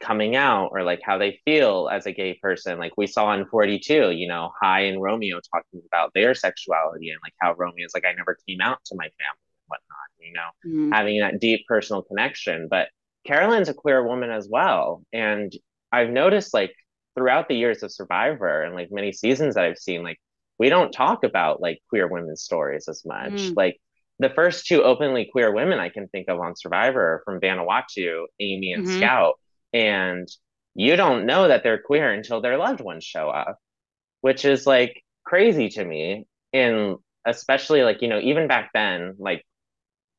[0.00, 2.78] coming out or like how they feel as a gay person.
[2.78, 7.18] Like we saw in 42, you know, Hai and Romeo talking about their sexuality and
[7.24, 10.50] like how Romeo's like, I never came out to my family and whatnot, you know,
[10.64, 10.92] mm-hmm.
[10.92, 12.68] having that deep personal connection.
[12.70, 12.88] But
[13.28, 15.02] Carolyn's a queer woman as well.
[15.12, 15.52] And
[15.92, 16.72] I've noticed like
[17.14, 20.18] throughout the years of Survivor and like many seasons that I've seen, like
[20.58, 23.32] we don't talk about like queer women's stories as much.
[23.32, 23.54] Mm.
[23.54, 23.76] Like
[24.18, 28.72] the first two openly queer women I can think of on Survivor from Vanuatu, Ami
[28.72, 28.96] and mm-hmm.
[28.96, 29.34] Scout.
[29.74, 30.26] And
[30.74, 33.58] you don't know that they're queer until their loved ones show up,
[34.22, 36.26] which is like crazy to me.
[36.54, 39.44] And especially like, you know, even back then, like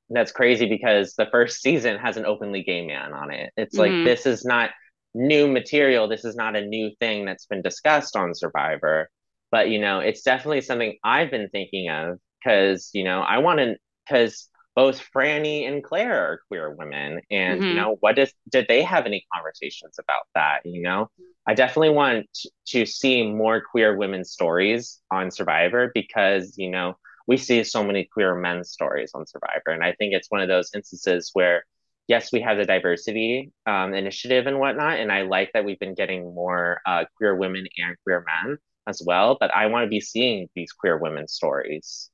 [0.10, 3.52] that's crazy because the first season has an openly gay man on it.
[3.58, 3.96] It's mm-hmm.
[3.98, 4.72] like this is not
[5.14, 6.08] new material.
[6.08, 9.10] This is not a new thing that's been discussed on Survivor.
[9.52, 13.60] But you know, it's definitely something I've been thinking of because, you know, I want
[13.60, 13.76] to
[14.08, 17.20] because both Frannie and Claire are queer women.
[17.30, 17.68] And, Mm-hmm.
[17.68, 20.62] you know, what is, did they have any conversations about that?
[20.64, 21.10] You know,
[21.46, 22.28] I definitely want
[22.68, 26.96] to see more queer women's stories on Survivor because, you know,
[27.30, 29.68] we see so many queer men's stories on Survivor.
[29.68, 31.64] And I think it's one of those instances where,
[32.08, 35.00] yes, we have the diversity um, initiative and whatnot.
[35.00, 39.04] And I like that we've been getting more uh, queer women and queer men as
[39.06, 39.38] well.
[39.40, 42.10] But I want to be seeing these queer women's stories.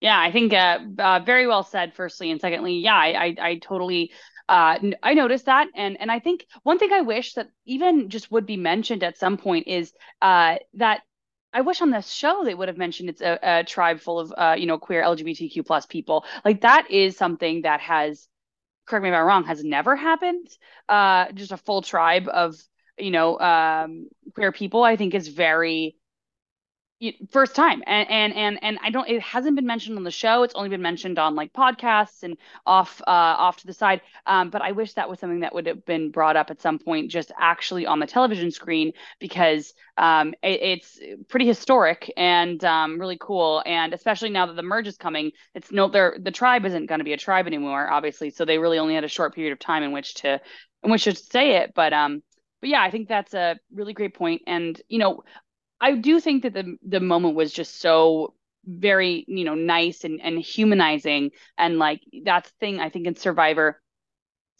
[0.00, 1.94] Yeah, I think uh, uh, very well said.
[1.94, 4.12] Firstly, and secondly, yeah, I I, I totally
[4.48, 8.30] uh, I noticed that, and and I think one thing I wish that even just
[8.30, 11.00] would be mentioned at some point is uh, that
[11.56, 14.30] I wish on this show they would have mentioned it's a, a tribe full of
[14.36, 16.26] uh, you know queer LGBTQ plus people.
[16.44, 18.28] Like that is something that has,
[18.86, 20.48] correct me if I'm wrong, has never happened.
[20.86, 22.56] Uh, just a full tribe of
[22.98, 24.82] you know um, queer people.
[24.82, 25.96] I think is very
[27.30, 30.44] first time and and and and I don't it hasn't been mentioned on the show.
[30.44, 34.00] It's only been mentioned on like podcasts and off uh off to the side.
[34.26, 36.78] Um but I wish that was something that would have been brought up at some
[36.78, 42.98] point just actually on the television screen because um it, it's pretty historic and um
[42.98, 43.62] really cool.
[43.66, 47.00] And especially now that the merge is coming it's no there the tribe isn't going
[47.00, 48.30] to be a tribe anymore obviously.
[48.30, 50.40] So they really only had a short period of time in which to
[50.82, 51.72] in which to say it.
[51.74, 52.22] But um
[52.60, 54.42] but yeah, I think that's a really great point.
[54.46, 55.24] And, you know,
[55.80, 58.34] I do think that the the moment was just so
[58.64, 61.30] very, you know, nice and and humanizing.
[61.58, 63.80] And like that's the thing I think in Survivor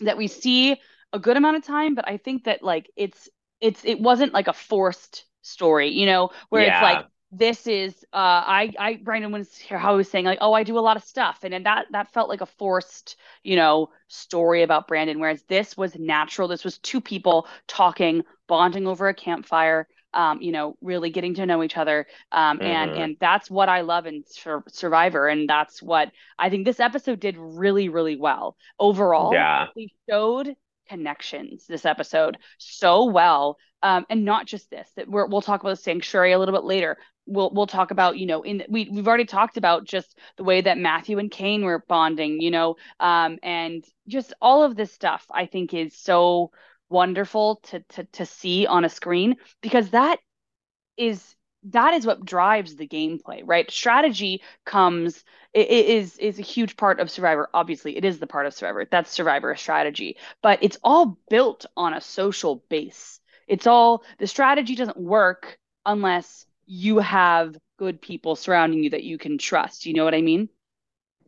[0.01, 0.77] that we see
[1.13, 3.29] a good amount of time, but I think that like it's
[3.61, 7.01] it's it wasn't like a forced story, you know, where it's like
[7.33, 10.63] this is uh I I Brandon was here how he was saying like oh I
[10.63, 11.41] do a lot of stuff.
[11.43, 15.77] And, and that that felt like a forced you know story about Brandon whereas this
[15.77, 16.49] was natural.
[16.49, 21.47] This was two people talking bonding over a campfire um you know really getting to
[21.47, 25.49] know each other um and hmm and that's what I love in Sur Survivor and
[25.49, 28.57] that's what I think this episode did really really well.
[28.81, 29.67] Overall Yeah.
[29.77, 30.57] they showed
[30.89, 35.71] connections this episode so well um, and not just this that we're, we'll talk about
[35.71, 36.97] the sanctuary a little bit later.
[37.27, 40.61] We'll we'll talk about you know in we we've already talked about just the way
[40.61, 45.27] that Matthew and Kane were bonding you know um, and just all of this stuff
[45.31, 46.53] I think is so
[46.89, 50.19] wonderful to to to see on a screen because that
[50.97, 51.35] is
[51.71, 53.69] that is what drives the gameplay, right?
[53.71, 57.49] Strategy comes it is is a huge part of Survivor.
[57.55, 58.87] Obviously, it is the part of Survivor.
[58.91, 63.21] That's Survivor strategy, but it's all built on a social base.
[63.49, 69.19] It's all the strategy doesn't work unless you have good people surrounding you that you
[69.19, 69.87] can trust.
[69.87, 70.49] You know what I mean?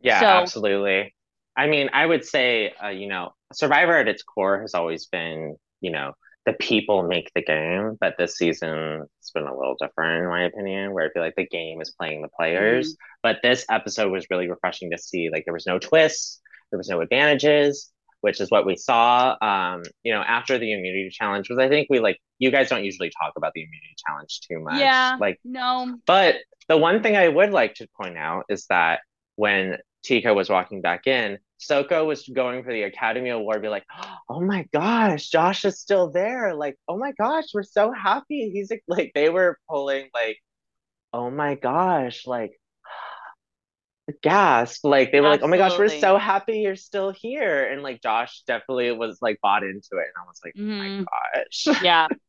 [0.01, 1.13] Yeah, So, absolutely.
[1.55, 5.55] I mean, I would say, uh, you know, Survivor at its core has always been,
[5.81, 6.13] you know,
[6.45, 10.43] the people make the game, but this season it's been a little different in my
[10.43, 12.95] opinion, where I feel like the game is playing the players.
[13.21, 15.29] But this episode was really refreshing to see.
[15.31, 19.35] Like there was no twists, there was no advantages, which is what we saw.
[19.41, 22.83] Um, you know, after the immunity challenge, was I think we like you guys don't
[22.83, 24.79] usually talk about the immunity challenge too much.
[24.79, 26.35] yeah, Like no, but
[26.67, 29.01] the one thing I would like to point out is that
[29.35, 33.85] when Tika was walking back in, Soka was going for the Academy Award, be like,
[34.29, 36.55] "Oh my gosh, Josh is still there!
[36.55, 40.37] Like, oh my gosh, we're so happy." He's like, like they were pulling like,
[41.13, 42.59] "Oh my gosh!" Like
[44.21, 44.83] gasp!
[44.85, 48.01] Like they were like, "Oh my gosh, we're so happy you're still here!" And like
[48.01, 51.67] Josh definitely was like bought into it, and I was like, "Oh hmm my gosh!"
[51.79, 52.09] Yeah.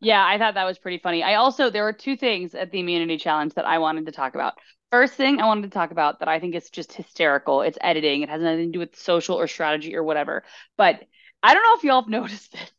[0.00, 1.22] Yeah, I thought that was pretty funny.
[1.24, 4.34] I also, there were two things at the immunity challenge that I wanted to talk
[4.34, 4.54] about.
[4.90, 7.62] First thing I wanted to talk about that I think is just hysterical.
[7.62, 8.22] It's editing.
[8.22, 10.44] It has nothing to do with social or strategy or whatever.
[10.76, 11.04] But
[11.42, 12.72] I don't know if y'all have noticed this.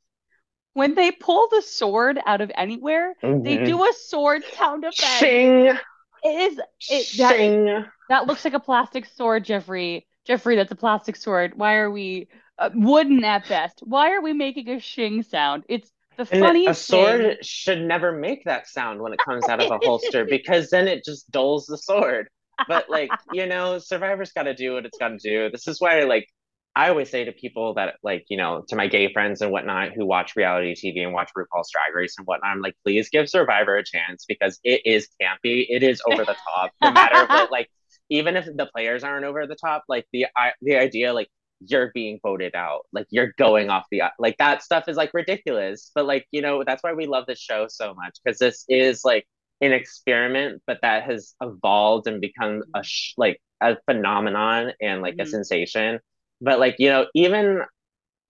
[0.73, 5.35] When they pull the sword out of anywhere, they hmm do a sword sound effect.
[5.35, 5.77] Shing,
[6.23, 7.85] It is it that shing.
[8.09, 10.07] that looks like a plastic sword, Jeffrey.
[10.25, 11.57] Jeffrey, that's a plastic sword.
[11.57, 13.81] Why are we uh, wooden at best?
[13.83, 15.63] Why are we making a shing sound?
[15.69, 16.99] It's the a funniest thing.
[16.99, 20.87] sword should never make that sound when it comes out of a holster because then
[20.87, 22.29] it just dulls the sword.
[22.67, 25.49] But like, you know, Survivor's got to do what it's got to do.
[25.49, 26.27] This is why like
[26.75, 29.93] I always say to people that like, you know, to my gay friends and whatnot
[29.93, 33.29] who watch reality TV and watch RuPaul's Drag Race and whatnot, I'm like, please give
[33.29, 35.65] Survivor a chance because it is campy.
[35.69, 36.71] It is over the top.
[36.81, 37.69] No matter what, like
[38.09, 41.29] even if the players aren't over the top, like the I, the idea like
[41.61, 42.81] you're being voted out.
[42.93, 45.91] Like you're going off the like that stuff is like ridiculous.
[45.95, 49.03] But like, you know, that's why we love this show so much because this is
[49.05, 49.27] like
[49.61, 55.15] an experiment, but that has evolved and become a sh- like a phenomenon and like
[55.19, 55.27] a Mhm.
[55.27, 55.99] sensation.
[56.41, 57.61] But like, you know, even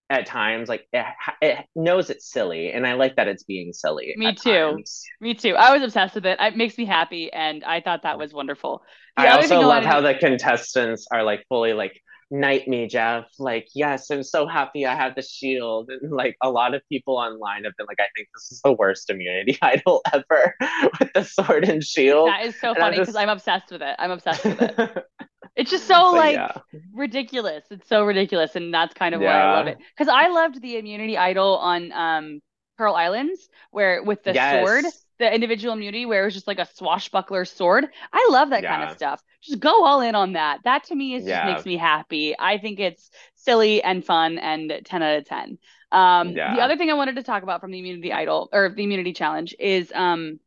[0.09, 1.05] at times like it,
[1.41, 4.79] it knows it's silly and I like that it's being silly Me too.
[4.79, 5.11] times.
[5.19, 5.55] Me too.
[5.55, 6.39] I was obsessed with it.
[6.39, 8.83] It makes me happy, and I thought that was wonderful.
[9.17, 12.01] The I also love how the contestants are like fully like
[12.31, 13.25] knight me, Jeff.
[13.39, 15.89] Like, yes, I'm so happy I have the shield.
[15.89, 18.73] And like a lot of people online have been like, I think this is the
[18.73, 20.55] worst immunity idol ever
[20.99, 22.29] with the sword and shield.
[22.29, 23.17] That is so funny because I'm, just...
[23.17, 23.95] I'm obsessed with it.
[23.99, 25.05] I'm obsessed with it.
[25.55, 26.53] It's just so like yeah.
[26.93, 27.65] ridiculous.
[27.69, 29.27] It's so ridiculous, and that's kind of yeah.
[29.27, 29.77] why I love it.
[29.97, 32.41] Because I loved the immunity idol on um
[32.77, 34.65] Pearl Islands, where with the yes.
[34.65, 34.85] sword,
[35.19, 37.87] the individual immunity, where it was just like a swashbuckler sword.
[38.11, 38.75] I love that yeah.
[38.75, 39.21] kind of stuff.
[39.41, 40.59] Just go all in on that.
[40.63, 42.35] That to me is just makes me happy.
[42.37, 45.57] I think it's silly and fun and 10 out of 10.
[45.91, 48.83] Um, the other thing I wanted to talk about from the immunity idol or the
[48.83, 50.39] immunity challenge is um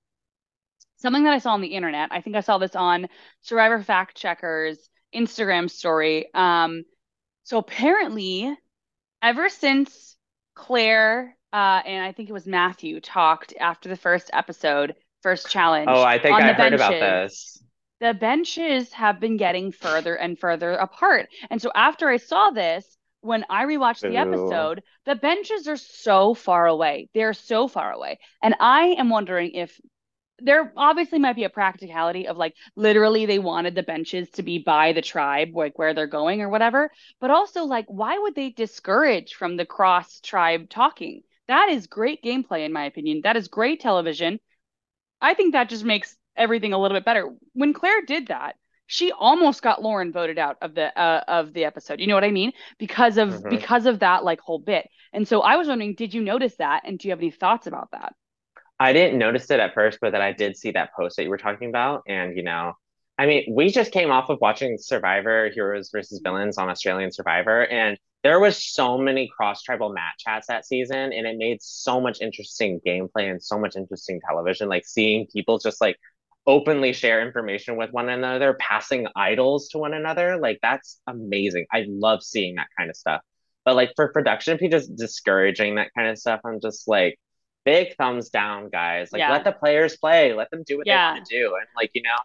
[0.98, 2.10] something that I saw on the internet.
[2.12, 3.08] I think I saw this on
[3.42, 6.32] Survivor Fact Checkers Instagram story.
[6.32, 6.84] Um,
[7.42, 8.56] so apparently,
[9.20, 10.16] ever since
[10.54, 15.88] Claire uh, and I think it was Matthew talked after the first episode, first challenge.
[15.90, 17.62] Oh, I think I heard benches, about this.
[18.00, 21.28] The benches have been getting further and further apart.
[21.50, 26.34] And so after I saw this, when I rewatched the episode, the benches are so
[26.34, 27.08] far away.
[27.14, 28.18] They're so far away.
[28.42, 29.80] And I am wondering if
[30.38, 34.58] there obviously might be a practicality of like literally they wanted the benches to be
[34.58, 36.90] by the tribe like where they're going or whatever
[37.20, 42.22] but also like why would they discourage from the cross tribe talking that is great
[42.22, 43.20] gameplay in my opinion.
[43.24, 44.40] That is great television.
[45.20, 47.30] I think that just makes everything a little bit better.
[47.52, 48.56] When claire did that
[48.88, 51.98] she almost got lauren voted out of the uh, of the episode.
[51.98, 52.52] You know what i mean?
[52.78, 53.48] Because of mm-hmm.
[53.48, 54.86] because of that like whole bit.
[55.14, 56.82] And so i was wondering did you notice that?
[56.84, 58.12] And do you have any thoughts about that?
[58.82, 61.30] I didn't notice it at first, but then I did see that post that you
[61.30, 62.02] were talking about.
[62.08, 62.72] And, you know,
[63.22, 67.64] I mean, we just came off of watching Survivor Heroes versus Villains on Australian Survivor,
[67.64, 72.00] and there was so many cross tribal match chats that season, and it made so
[72.00, 74.68] much interesting gameplay and so much interesting television.
[74.68, 75.96] Like seeing people just like
[76.48, 80.36] openly share information with one another, passing idols to one another.
[80.36, 81.66] Like that's amazing.
[81.72, 83.20] I love seeing that kind of stuff.
[83.64, 86.40] But like for production, people just discouraging that kind of stuff.
[86.44, 87.20] I'm just like,
[87.64, 89.12] big thumbs down, guys.
[89.12, 89.30] Like yeah.
[89.30, 91.12] let the players play, let them do what yeah.
[91.12, 91.54] they want to do.
[91.54, 92.16] And like, you know,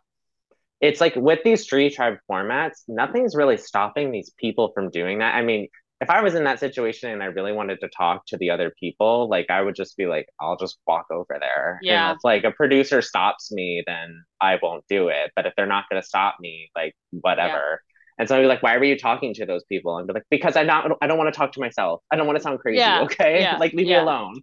[0.82, 5.36] it's like with these tree tribe formats, nothing's really stopping these people from doing that.
[5.36, 5.67] I mean,
[5.99, 8.71] if I was in that situation and I really wanted to talk to the other
[8.80, 11.80] people, like I would just be like, I'll just walk over there.
[11.82, 12.09] Yeah.
[12.09, 15.32] And if like a producer stops me, then I won't do it.
[15.36, 17.57] But if they're not gonna stop me, like whatever.
[17.57, 17.75] Yeah.
[18.19, 19.97] And so I'd be like, why were you talking to those people?
[19.97, 22.01] And be like, because I not I don't want to talk to myself.
[22.11, 22.78] I don't want to sound crazy.
[22.78, 23.01] Yeah.
[23.03, 23.41] Okay.
[23.41, 23.57] Yeah.
[23.59, 24.41] like leave me alone.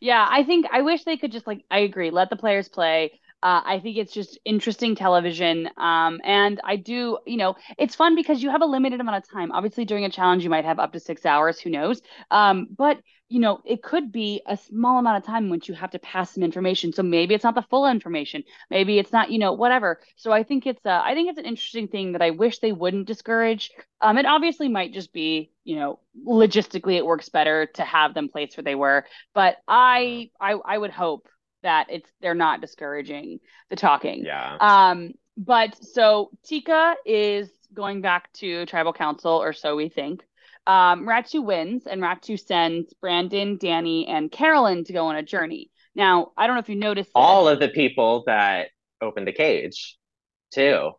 [0.00, 3.18] Yeah, I think I wish they could just like I agree, let the players play.
[3.42, 5.68] Uh, I think it's just interesting television.
[5.76, 9.30] Um, and I do, you know, it's fun because you have a limited amount of
[9.30, 9.52] time.
[9.52, 11.60] Obviously, during a challenge, you might have up to six hours.
[11.60, 12.02] Who knows?
[12.30, 15.74] Um, but you know, it could be a small amount of time in which you
[15.74, 16.92] have to pass some information.
[16.92, 18.42] So maybe it's not the full information.
[18.70, 20.00] Maybe it's not, you know, whatever.
[20.16, 22.72] So I think it's, uh, I think it's an interesting thing that I wish they
[22.72, 23.70] wouldn't discourage.
[24.00, 28.28] Um, it obviously might just be, you know, logistically it works better to have them
[28.28, 29.04] placed where they were.
[29.34, 31.28] But I, I, I would hope
[31.68, 34.24] that it's they're not discouraging the talking.
[34.24, 34.56] Yeah.
[34.58, 40.24] Um, but so Tika is going back to tribal council, or so we think.
[40.66, 45.70] Um, Ratu wins, and Ratu sends Brandon, Danny, and Carolyn to go on a journey.
[45.94, 47.54] Now, I don't know if you noticed all this.
[47.54, 48.68] of the people that
[49.02, 49.98] opened the cage,
[50.52, 50.92] too.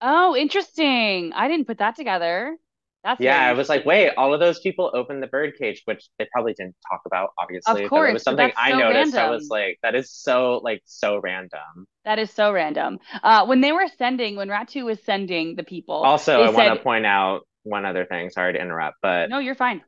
[0.00, 1.32] Oh, interesting.
[1.32, 2.56] I didn't put that together.
[3.04, 6.26] That's yeah, I was like, wait, all of those people opened the birdcage, which they
[6.32, 7.84] probably didn't talk about, obviously.
[7.84, 9.14] Of course, it was something I so noticed.
[9.14, 9.20] Random.
[9.20, 11.86] I was like, that is so like so random.
[12.04, 12.98] That is so random.
[13.22, 15.94] Uh, when they were sending, when Ratu was sending the people.
[15.94, 18.30] Also, I want to point out one other thing.
[18.30, 19.82] Sorry to interrupt, but no, you're fine.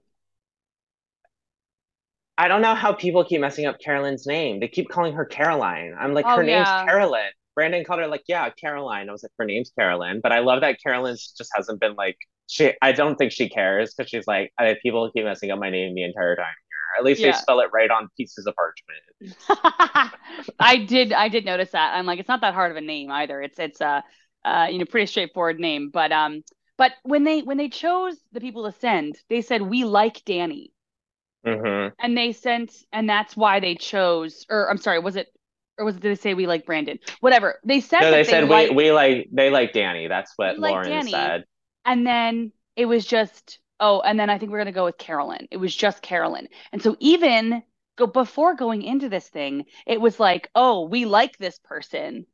[2.36, 4.60] I don't know how people keep messing up Carolyn's name.
[4.60, 5.92] They keep calling her Caroline.
[5.98, 6.58] I'm like, oh, her yeah.
[6.58, 7.30] name's Carolyn.
[7.56, 9.08] Brandon called her like, yeah, Caroline.
[9.08, 12.16] I was like, her name's Carolyn, but I love that Carolyn just hasn't been like
[12.48, 15.94] she I don't think she cares because she's like people keep messing up my name
[15.94, 16.98] the entire time here.
[16.98, 17.32] At least yeah.
[17.32, 20.12] they spell it right on pieces of parchment.
[20.58, 21.94] I did I did notice that.
[21.94, 23.40] I'm like it's not that hard of a name either.
[23.42, 24.02] It's it's a
[24.44, 26.42] uh, you know pretty straightforward name, but um
[26.78, 30.72] but when they when they chose the people to send, they said we like Danny.
[31.46, 31.94] Mm-hmm.
[32.00, 34.44] And they sent, and that's why they chose.
[34.50, 35.28] Or I'm sorry, was it
[35.78, 36.98] or was it did they say we like Brandon?
[37.20, 38.00] Whatever they said.
[38.00, 40.08] No, they said they we like, we like they like Danny.
[40.08, 41.44] That's what Lauren like said.
[41.88, 44.98] And then it was just, oh, and then I think we're going to go with
[44.98, 45.48] Carolyn.
[45.50, 46.48] It was just Carolyn.
[46.70, 47.62] And so even
[47.96, 52.26] go before going into this thing, it was like, oh, we like this person.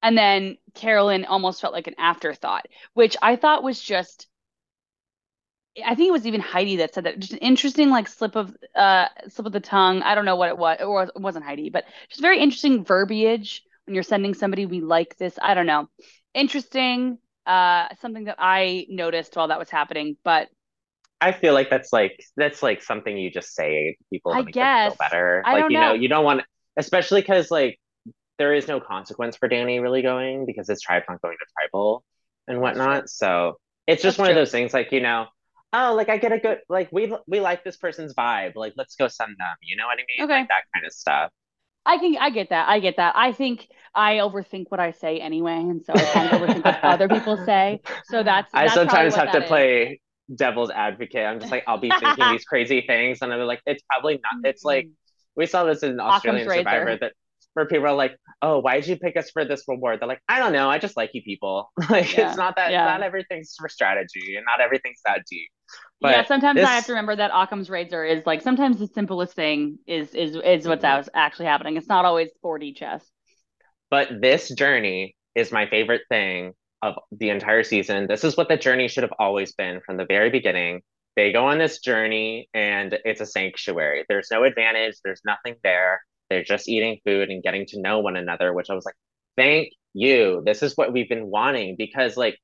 [0.00, 4.28] And then Carolyn almost felt like an afterthought, which I thought was just
[5.84, 7.18] I think it was even Heidi that said that.
[7.18, 10.02] Just an interesting like slip of uh slip of the tongue.
[10.02, 10.78] I don't know what it was.
[10.80, 15.16] Was, it wasn't Heidi, but just very interesting verbiage when you're sending somebody we like
[15.16, 15.38] this.
[15.40, 15.88] I don't know.
[16.34, 17.18] Interesting.
[17.50, 20.16] Uh, something that I noticed while that was happening.
[20.24, 20.50] But
[21.20, 24.42] I feel like that's like that's like something you just say to people I to
[24.42, 25.44] make them feel guess better.
[25.44, 25.94] I Like don't you know, know.
[25.94, 26.42] you don't want,
[26.78, 27.78] especially because like
[28.38, 32.04] there is no consequence for Danny really going because his tribe's not going to tribal
[32.48, 33.08] and whatnot.
[33.10, 35.26] So it's just That's one of those things like you know,
[35.72, 38.52] oh, like I get a good like we we like this person's vibe.
[38.56, 39.56] Like let's go send them.
[39.62, 40.24] You know what I mean?
[40.32, 40.50] Like Okay.
[40.50, 41.30] that kind of stuff.
[41.86, 42.68] I can I get that.
[42.68, 43.14] I get that.
[43.16, 46.84] I think I overthink what I say anyway, and so I kind of overthink what
[46.84, 47.80] other people say.
[48.06, 49.48] So that's I that's sometimes have to is.
[49.48, 50.00] play
[50.34, 51.26] devil's advocate.
[51.26, 54.48] I'm just like, I'll be thinking these crazy things, and I'm like, it's probably not.
[54.48, 54.92] It's like mm-hmm.
[55.36, 57.12] we saw this in Australian Survivor that
[57.54, 60.00] where people are like, oh, why did you pick us for this reward?
[60.00, 61.70] They're like, I don't know, I just like you people.
[61.90, 62.84] Like it's not that Yeah.
[62.84, 65.50] not everything's for strategy, and not everything's that deep.
[66.00, 69.34] Yeah, But sometimes I have to remember that Occam's razor is like sometimes the simplest
[69.34, 71.08] thing is is is what's Mhm.
[71.14, 71.76] actually happening.
[71.76, 73.10] It's not always 4D chess.
[73.90, 78.06] But this journey is my favorite thing of the entire season.
[78.06, 80.82] This is what the journey should have always been from the very beginning.
[81.16, 84.04] They go on this journey and it's a sanctuary.
[84.08, 86.00] There's no advantage, there's nothing there.
[86.30, 88.94] They're just eating food and getting to know one another, which I was like,
[89.36, 90.42] thank you.
[90.46, 92.38] This is what we've been wanting because, like,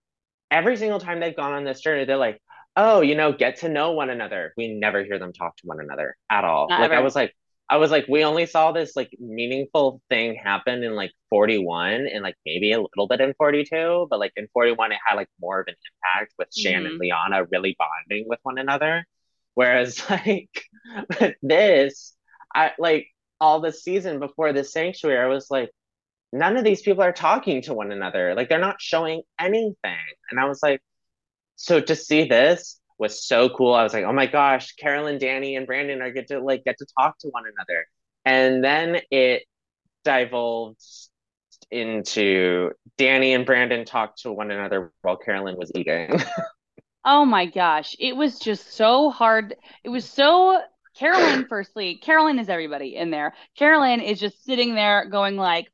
[0.50, 2.40] every single time they've gone on this journey, they're like,
[2.76, 4.52] oh, you know, get to know one another.
[4.56, 6.72] We never hear them talk to one another at all.
[6.72, 7.34] Not Like I was like,
[7.68, 12.22] I was like, we only saw this like meaningful thing happen in like 41 and
[12.22, 15.60] like maybe a little bit in 42, but like in 41 it had like more
[15.60, 15.74] of an
[16.14, 19.04] impact with Shan and hmm Liana really bonding with one another.
[19.54, 20.50] Whereas like
[21.20, 22.14] with this,
[22.54, 23.08] I like
[23.40, 25.70] all the season before this sanctuary, I was like,
[26.32, 28.34] none of these people are talking to one another.
[28.34, 29.76] Like they're not showing anything.
[30.30, 30.80] And I was like,
[31.57, 33.74] so to see this was so cool.
[33.74, 36.78] I was like, oh my gosh, Carolyn, Danny, and Brandon are get to like get
[36.78, 37.86] to talk to one another.
[38.24, 39.42] And then it
[40.04, 41.09] divulged
[41.70, 46.20] into Danny and Brandon talked to one another while Carolyn was eating.
[47.09, 49.54] Oh my gosh, it was just so hard.
[49.84, 50.61] It was so
[50.96, 53.32] Carolyn, firstly, Carolyn is everybody in there.
[53.57, 55.70] Carolyn is just sitting there going like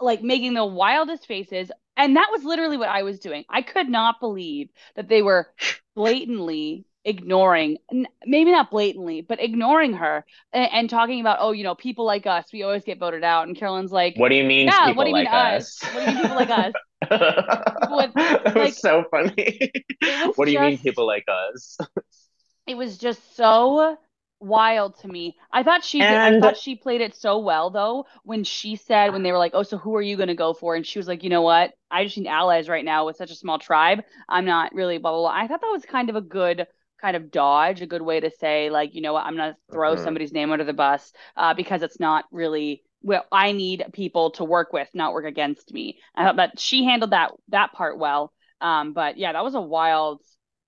[0.00, 1.70] like making the wildest faces.
[1.98, 3.44] And that was literally what I was doing.
[3.50, 5.48] I could not believe that they were
[5.96, 11.64] blatantly ignoring, n- maybe not blatantly, but ignoring her and, and talking about, oh, you
[11.64, 13.48] know, people like us, we always get voted out.
[13.48, 15.62] And Carolyn's like, what do you mean yeah, what do people you mean like us?
[15.62, 15.80] us?
[15.90, 16.74] What do you mean people like us?
[17.88, 18.12] With
[18.44, 19.70] That was like so funny.
[20.02, 21.78] was What do you mean people like us?
[22.66, 23.98] it was just so
[24.40, 25.36] wild to me.
[25.52, 29.12] I thought she did, I thought she played it so well though when she said
[29.12, 30.98] when they were like, "Oh, so who are you going to go for?" and she
[30.98, 31.72] was like, "You know what?
[31.90, 34.02] I just need allies right now with such a small tribe.
[34.28, 36.66] I'm not really blah blah blah." I thought that was kind of a good
[37.00, 39.24] kind of dodge, a good way to say like, "You know what?
[39.24, 39.96] I'm going to throw Mhm.
[39.96, 44.44] somebody's name under the bus uh, because it's not really well, I need people to
[44.44, 48.32] work with, not work against me." I thought that she handled that that part well.
[48.60, 50.20] Um, but yeah, that was a wild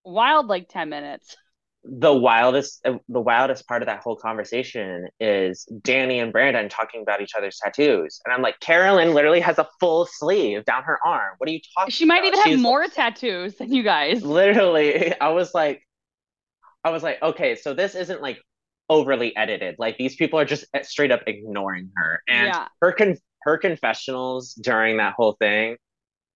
[0.05, 1.37] wild like 10 minutes.
[1.83, 7.03] The wildest uh, the wildest part of that whole conversation is Danny and Brandon talking
[7.03, 8.21] about each other's tattoos.
[8.25, 11.35] And I'm like, Carolyn literally has a full sleeve down her arm.
[11.39, 12.27] What are you talking She might about?
[12.27, 14.23] even have She's more tattoos than you guys.
[14.23, 15.83] literally I was like
[16.85, 18.39] I was like, okay, so this isn't like
[18.89, 19.77] overly edited.
[19.79, 22.23] Like these people are just eh, straight up ignoring her.
[22.29, 22.69] And Yeah.
[22.81, 25.77] her con- her confessionals during that whole thing,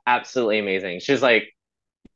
[0.07, 1.01] absolutely amazing.
[1.01, 1.54] She's like,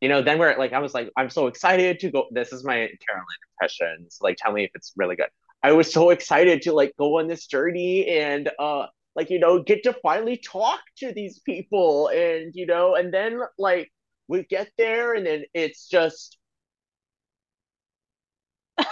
[0.01, 2.27] you know, then we're like, I was like, I'm so excited to go.
[2.31, 4.07] This is my Carolyn impression.
[4.11, 5.29] So like, tell me if it's really good.
[5.63, 8.87] I was so excited to like go on this journey and uh
[9.17, 13.41] like you know get to finally talk to these people and you know and then
[13.59, 13.91] like
[14.29, 16.39] we get there and then it's just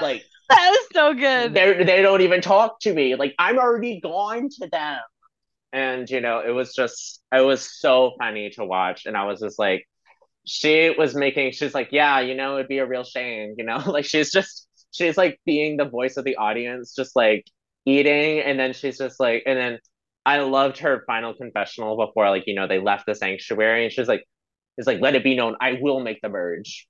[0.00, 1.54] like That was so good.
[1.54, 5.00] they they don't even talk to me like I'm already gone to them
[5.72, 9.40] and you know it was just it was so funny to watch and I was
[9.40, 9.86] just like
[10.46, 13.78] she was making she's like yeah you know it'd be a real shame you know?
[13.86, 17.44] Like she's just she's like being the voice of the audience just like
[17.84, 19.78] eating and then she's just like and then
[20.24, 24.08] i loved her final confessional before like you know they left the sanctuary and she's
[24.08, 24.24] like
[24.76, 26.86] it's like let it be known i will make the merge.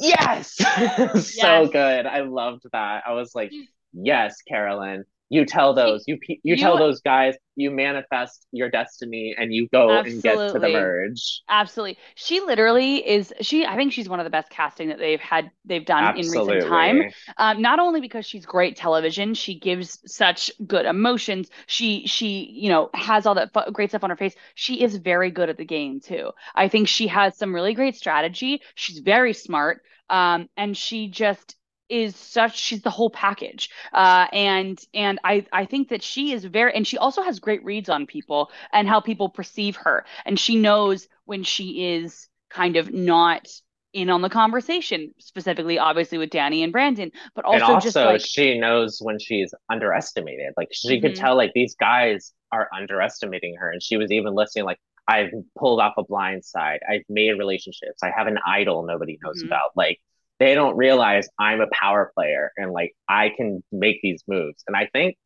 [0.00, 0.56] Yes!
[1.20, 2.06] So good.
[2.06, 3.04] I loved that.
[3.06, 3.66] I was like mm.
[3.92, 9.34] yes carolyn you tell those you pe- you tell those guys you manifest your destiny
[9.36, 11.98] and you go and get to the merge absolutely.
[12.14, 13.32] She literally is.
[13.40, 16.28] She, I think she's one of the best casting that they've had, they've done in
[16.28, 17.04] recent time.
[17.36, 21.48] Um, not only because she's great television, she gives such good emotions.
[21.66, 24.34] She, she, you know, has all that fu- great stuff on her face.
[24.54, 26.30] She is very good at the game too.
[26.54, 28.62] I think she has some really great strategy.
[28.74, 29.82] She's very smart.
[30.10, 31.56] Um, and she just
[31.88, 33.70] is such she's the whole package.
[33.92, 37.64] Uh and and i i think that she is very and she also has great
[37.64, 40.04] reads on people and how people perceive her.
[40.24, 43.48] And she knows when she is kind of not
[43.94, 47.96] in on the conversation specifically obviously with danny and brandon but also, and also just
[47.96, 50.52] like she knows when she's underestimated.
[50.56, 51.06] Like she mm-hmm.
[51.06, 53.70] could tell like these guys are underestimating her.
[53.70, 56.80] And she was even listening like i've pulled off a blind side.
[56.88, 58.02] I've made relationships.
[58.02, 59.48] I have an idol nobody knows mm-hmm.
[59.48, 59.70] about.
[59.74, 60.00] Like
[60.38, 64.62] they don't realize I'm a power player and like I can make these moves.
[64.66, 65.16] And I think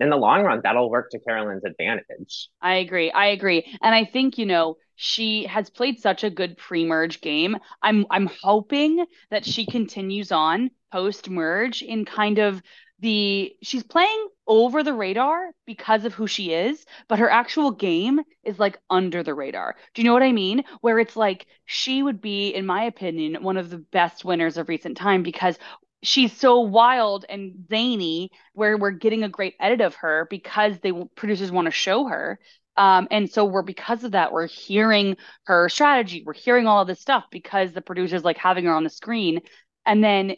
[0.00, 2.48] in the long run, that'll work to Carolyn's advantage.
[2.60, 3.10] I agree.
[3.10, 3.64] I agree.
[3.80, 7.56] And I think, you know, she has played such a good pre-merge game.
[7.82, 12.62] I'm I'm hoping that she continues on post-merge in kind of
[13.02, 18.20] the she's playing over the radar because of who she is, but her actual game
[18.44, 19.76] is like under the radar.
[19.94, 20.64] Do you know what I mean?
[20.80, 24.68] Where it's like she would be, in my opinion, one of the best winners of
[24.68, 25.58] recent time because
[26.02, 30.92] she's so wild and zany where we're getting a great edit of her because they
[31.16, 32.38] producers want to show her
[32.76, 36.88] um, and so we're because of that we're hearing her strategy we're hearing all of
[36.88, 39.40] this stuff because the producers like having her on the screen
[39.86, 40.34] and then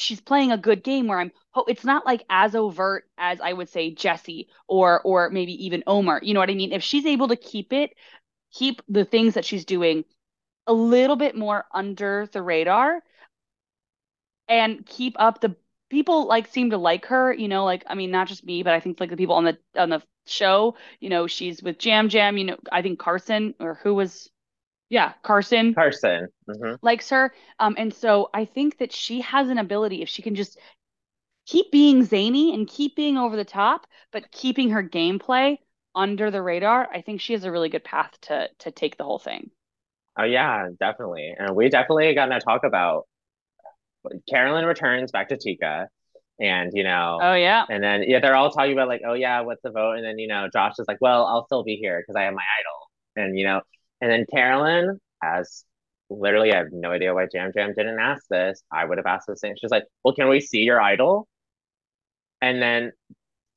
[0.00, 1.32] she's playing a good game where I'm
[1.68, 6.20] it's not like as overt as I would say Jesse or or maybe even Omar.
[6.22, 6.72] You know what I mean?
[6.72, 7.92] If she's able to keep it,
[8.52, 10.04] keep the things that she's doing
[10.66, 13.02] a little bit more under the radar
[14.48, 15.56] and keep up the
[15.90, 18.74] people like seem to like her, you know, like I mean not just me, but
[18.74, 22.08] I think like the people on the on the show, you know, she's with Yam
[22.10, 24.30] Yam, you know, I think Carson or who was
[24.90, 25.72] yeah, Carson.
[25.72, 26.74] Carson mm-hmm.
[26.82, 27.32] likes her.
[27.60, 30.58] Um, and so I think that she has an ability if she can just
[31.46, 35.56] keep being zany and keep being over the top, but keeping her gameplay
[35.94, 36.88] under the radar.
[36.92, 39.50] I think she has a really good path to to take the whole thing.
[40.18, 41.34] Oh yeah, definitely.
[41.38, 43.06] And we definitely got to talk about
[44.28, 45.88] Carolyn returns back to Tika.
[46.40, 49.42] And you know, oh yeah, and then yeah, they're all talking about like, oh yeah,
[49.42, 49.98] what's the vote?
[49.98, 52.34] And then you know, Josh is like, well, I'll still be here because I have
[52.34, 52.90] my idol.
[53.16, 53.60] And you know,
[54.00, 55.64] and then Carolyn, as
[56.08, 58.62] literally, I have no idea why Yam Yam didn't ask this.
[58.72, 59.54] I would have asked the same.
[59.60, 61.28] She's like, well, can we see your idol?
[62.40, 62.92] And then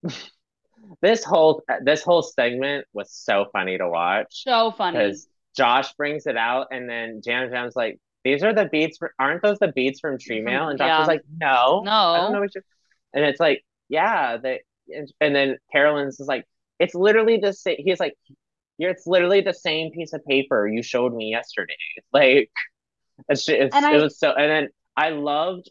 [1.01, 4.43] this whole this whole segment was so funny to watch.
[4.43, 8.65] So funny because Josh brings it out, and then Yam Yam's like, "These are the
[8.65, 8.97] beats.
[8.97, 10.99] For, aren't those the beats from Tree Mail?" And Josh yeah.
[10.99, 12.65] was like, "No, no, I don't know what you're."
[13.13, 14.61] And it's like, "Yeah, they."
[15.21, 16.45] And then Carolyn's is like,
[16.79, 18.15] "It's literally the same." He's like,
[18.89, 21.75] it's literally the same piece of paper you showed me yesterday.
[22.13, 22.51] Like,
[23.29, 24.31] it's, it's I, it was so.
[24.31, 25.69] And then I loved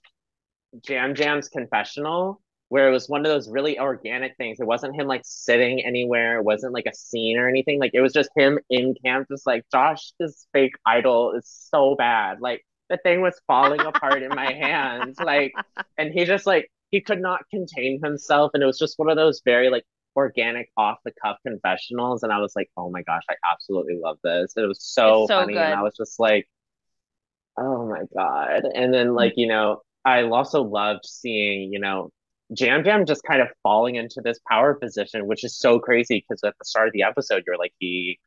[0.89, 4.59] Yam Yam's confessional, where it was one of those really organic things.
[4.59, 6.39] It wasn't him like sitting anywhere.
[6.39, 7.79] It wasn't like a scene or anything.
[7.79, 11.95] Like it was just him in camp, just like Josh, this fake idol is so
[11.97, 12.41] bad.
[12.41, 15.19] Like the thing was falling apart in my hands.
[15.21, 15.53] Like,
[15.99, 19.17] and he just like he could not contain himself, and it was just one of
[19.17, 19.85] those very like
[20.17, 24.19] organic off the cuff confessionals and I was like, "Oh my gosh, I absolutely love
[24.23, 25.63] this." It was so, so funny good.
[25.63, 26.49] and I was just like,
[27.59, 29.17] "Oh my god." And then mm.
[29.17, 32.11] like, you know, I also loved seeing, you know,
[32.51, 36.43] Yam Yam just kind of falling into this power position, which is so crazy because
[36.45, 38.19] at the start of the episode, you're like, he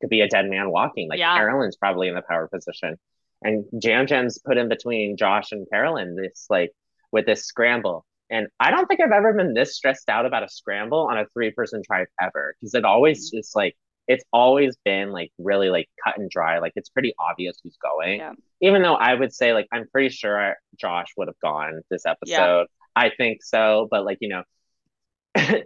[0.00, 1.08] could be a dead man walking.
[1.08, 1.36] Like yeah.
[1.36, 2.96] Carolyn's probably in the power position.
[3.42, 6.72] And Yam Yam's put in between Josh and Carolyn this like
[7.12, 8.04] with this scramble.
[8.30, 11.26] And I don't think I've ever been this stressed out about a scramble on a
[11.32, 13.38] three person tribe ever because it always mm.
[13.38, 13.74] just like
[14.06, 16.58] it's always been like really like cut and dry.
[16.58, 18.20] Like it's pretty obvious who's going.
[18.20, 18.32] Yeah.
[18.60, 22.32] Even though I would say like I'm pretty sure Josh would have gone this episode.
[22.32, 22.64] Yeah.
[22.96, 24.42] I think so, but like you know,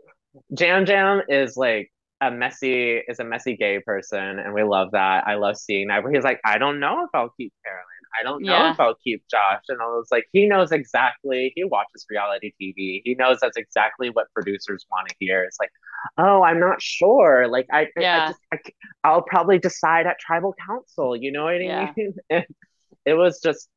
[0.59, 1.91] Yam Yam is like
[2.21, 5.27] a messy is a messy gay person, and we love that.
[5.27, 6.03] I love seeing that.
[6.03, 7.87] Where he's like, I don't know if I'll keep Carolyn.
[8.19, 8.73] I don't know yeah.
[8.73, 9.63] if I'll keep Josh.
[9.69, 13.03] And I was like, he knows exactly, he watches reality TV.
[13.05, 15.43] He knows that's exactly what producers want to hear.
[15.45, 15.71] It's like,
[16.19, 17.49] oh, I'm not sure.
[17.49, 18.33] Like, I, yeah.
[18.51, 18.73] I just,
[19.05, 21.17] I, will probably decide at tribal council.
[21.17, 21.93] You know what I yeah.
[21.97, 22.15] mean?
[23.05, 23.69] it was just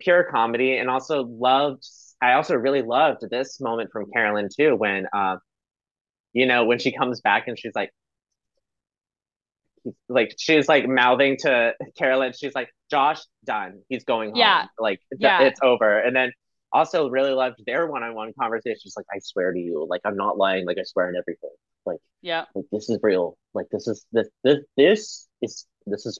[0.00, 1.86] pure comedy and also loved,
[2.22, 5.36] I also really loved this moment from Carolyn too, when, uh,
[6.32, 7.90] you know, when she comes back and she's like,
[10.08, 12.32] like she's like mouthing to Carolyn.
[12.38, 13.80] She's like, Josh, done.
[13.88, 14.38] He's going home.
[14.38, 14.66] Yeah.
[14.78, 15.42] Like yeah.
[15.42, 15.98] it's over.
[15.98, 16.32] And then
[16.72, 18.94] also really loved their one-on-one conversations.
[18.96, 20.66] Like, I swear to you, like I'm not lying.
[20.66, 21.50] Like I swear on everything.
[21.86, 23.38] Like yeah, like this is real.
[23.54, 26.18] Like this is this this this is this is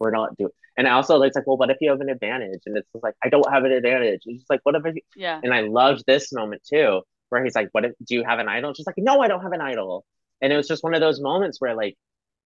[0.00, 0.50] we're not doing.
[0.76, 2.62] And also, it's like, well, what if you have an advantage?
[2.66, 4.22] And it's like, I don't have an advantage.
[4.24, 4.82] It's just like, what if?
[4.84, 5.40] I, yeah.
[5.42, 7.92] And I loved this moment too, where he's like, what if?
[8.04, 8.74] Do you have an idol?
[8.74, 10.04] she's like, no, I don't have an idol.
[10.40, 11.96] And it was just one of those moments where like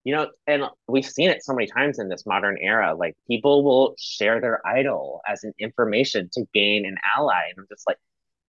[0.06, 2.94] you know, and we've seen it so many times in this modern era.
[2.96, 7.42] Like people will share their idol as an information to gain an ally.
[7.50, 7.96] And I'm just like,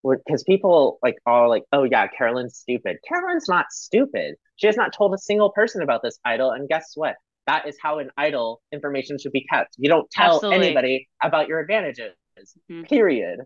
[0.03, 2.97] because people like are like, oh yeah, Carolyn's stupid.
[3.09, 4.35] Carolyn's not stupid.
[4.57, 6.51] She has not told a single person about this idol.
[6.51, 7.15] And guess what?
[7.47, 9.73] That is how an idol information should be kept.
[9.79, 10.67] You don't tell Absolutely.
[10.67, 12.13] anybody about your advantages.
[12.69, 12.87] Mhm.
[12.87, 13.39] Period.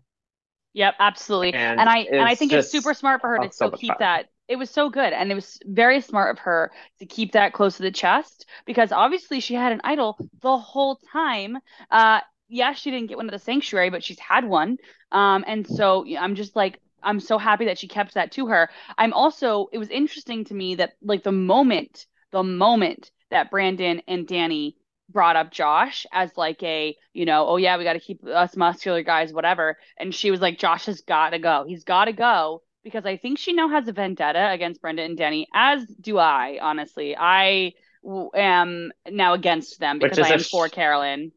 [0.74, 1.54] Yep, absolutely.
[1.54, 3.98] And And I and I think it's super smart for her to still keep fun.
[4.00, 4.26] that.
[4.52, 7.78] It was so good, and it was very smart of her to keep that close
[7.78, 11.58] to the chest because obviously she had an idol the whole time.
[11.90, 14.78] Uh, yeah, she didn't get one at the sanctuary, but she's had one.
[15.14, 18.70] Um, and so I'm just like I'm so happy that she kept that to her.
[18.98, 24.02] I'm also it was interesting to me that like the moment the moment that Brandon
[24.06, 24.76] and Danny
[25.08, 28.58] brought up Josh as like a, you know, oh yeah, we got to keep us
[28.58, 29.78] muscular guys, whatever.
[29.98, 31.64] And she was like, Josh has got to go.
[31.66, 35.18] He's got to go because I think she now has a vendetta against Brenda and
[35.18, 37.16] Denny, as do I, honestly.
[37.18, 37.74] I
[38.04, 41.32] w- am now against them because I am sh- for Carolyn.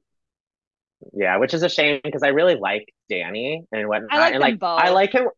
[1.13, 4.11] yeah, which is a shame because I really like Danny and whatnot.
[4.11, 5.29] I like and like I like him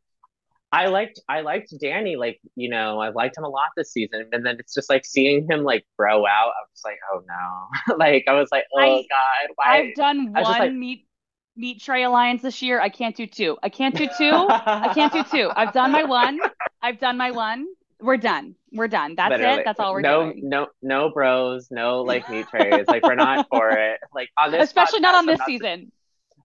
[0.73, 4.29] I liked I liked Danny, like, you know, I liked him a lot this season.
[4.33, 6.49] And then it's just like seeing him like grow out.
[6.51, 7.97] I was like, oh no.
[7.99, 11.07] Like I was like, oh I God, I've done just like one meet
[11.57, 12.81] meat tray alliance this year.
[12.81, 13.57] I can't do two.
[13.63, 14.47] I can't do two.
[14.51, 15.51] I can't do two.
[15.55, 16.39] I've done my one.
[16.83, 17.67] I've done my one.
[18.01, 18.55] We're done.
[18.73, 19.15] We're done.
[19.17, 19.65] That's it.
[19.65, 20.49] That's all we're no doing.
[20.49, 22.85] no no no bros, no like meat trays.
[22.87, 23.99] Like we're not for it.
[24.15, 25.91] Like on this Especially not on this not season.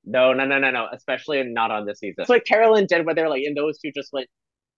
[0.05, 2.15] no no no no no, especially not on this season.
[2.21, 4.27] It's like Carolyn did where they're like, and those two just went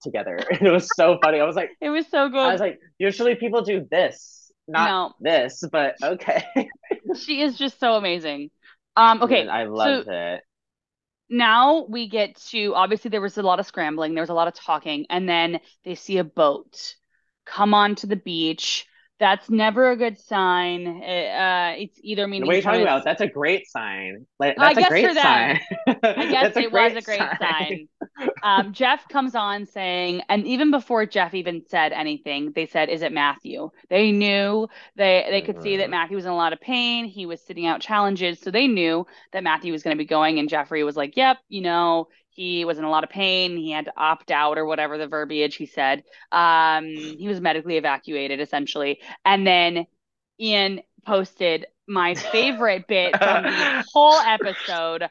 [0.01, 0.39] together.
[0.51, 1.39] It was so funny.
[1.39, 2.39] I was like, It was so good.
[2.39, 6.43] I was like, usually people do this, not No, this, but okay.
[7.21, 8.49] she is just so amazing.
[8.95, 10.43] Um, okay, I so loved it.
[11.29, 14.47] now we get to obviously there was a lot of scrambling, there was a lot
[14.47, 16.95] of talking, and then they see a boat
[17.45, 18.85] come onto the beach.
[19.23, 20.87] That's never a good sign.
[20.87, 23.03] It, uh, it's either What are meaning you talking about?
[23.05, 24.25] That's a great sign.
[24.39, 25.21] Like I that's a guess for great them.
[25.21, 25.61] sign.
[26.17, 27.39] I guess a it was a great sign.
[27.39, 27.87] sign.
[28.43, 33.01] Um, Jeff comes on saying, and even before Jeff even said anything, they said, "Is
[33.01, 35.91] it Matthew?" They knew they they could see that Mhm.
[35.91, 37.05] Matthew was in a lot of pain.
[37.05, 40.39] He was sitting out challenges, so they knew that Matthew was going to be going.
[40.39, 43.57] And Jeffrey was like, "Yep, you know, he was in a lot of pain.
[43.57, 46.03] He had to opt out or whatever the verbiage he said.
[46.31, 49.85] Um, he was medically evacuated essentially." And then
[50.39, 55.09] Ian posted my favorite bit from the whole episode.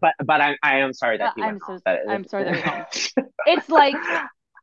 [0.00, 1.78] But but I I am sorry Uh, that he I'm went so.
[1.84, 2.86] That I'm sorry that.
[3.46, 3.96] It's like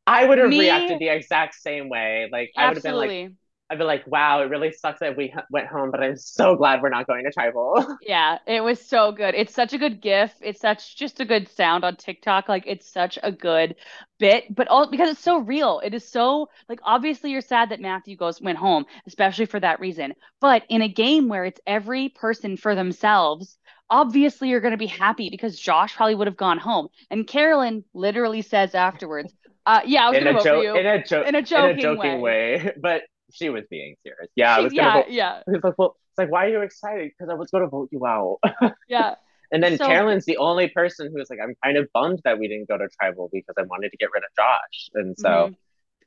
[0.07, 2.29] I would have me, reacted the exact same way.
[2.31, 3.35] Like I would have been like absolutely.
[3.71, 6.55] I'd be like, wow, it really sucks that we h- went home, but I'm so
[6.57, 7.97] glad we're not going to tribal.
[8.07, 9.35] Yeah, it was so good.
[9.35, 10.33] It's such a good GIF.
[10.41, 12.49] It's such just a good sound on TikTok.
[12.49, 13.75] Like it's such a good
[14.17, 15.79] bit, but all because it's so real.
[15.83, 19.79] It is so like obviously you're sad that Matthew goes went home, especially for that
[19.79, 20.13] reason.
[20.39, 24.87] But in a game where it's every person for themselves, obviously you're going to be
[24.87, 26.87] happy because Josh probably would have gone home.
[27.11, 29.31] And Carolyn literally says afterwards,
[29.67, 31.27] uh, yeah, I was in going a to vote for joke, you in a joke,
[31.27, 32.21] in a in a joking joking way.
[32.21, 33.03] way, but
[33.33, 34.29] she was being serious.
[34.35, 35.07] Yeah, I was gonna vote.
[35.09, 37.11] yeah, It's like, well, it's like, why are you excited?
[37.17, 38.39] Because I was gonna vote you out.
[38.89, 39.15] yeah.
[39.51, 42.39] And then So, Carolyn's the only person who was like, I'm kind of bummed that
[42.39, 44.89] we didn't go to tribal because I wanted to get rid of Josh.
[44.95, 45.55] And so, mhm,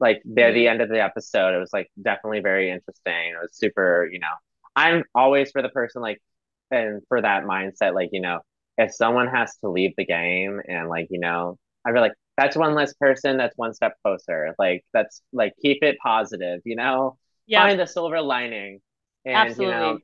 [0.01, 0.71] like, near the mhm.
[0.71, 3.33] end of the episode, it was like definitely very interesting.
[3.35, 4.29] It was super, you know,
[4.77, 6.21] I'm always for the person like,
[6.71, 8.41] and for that mindset, like, you know,
[8.79, 12.57] if someone has to leave the game and like, you know, I feel like that's
[12.57, 14.55] one less person, that's one step closer.
[14.59, 18.81] Like, that's like, keep it positive, you know, Yep, find the silver lining.
[19.25, 19.99] And, you know,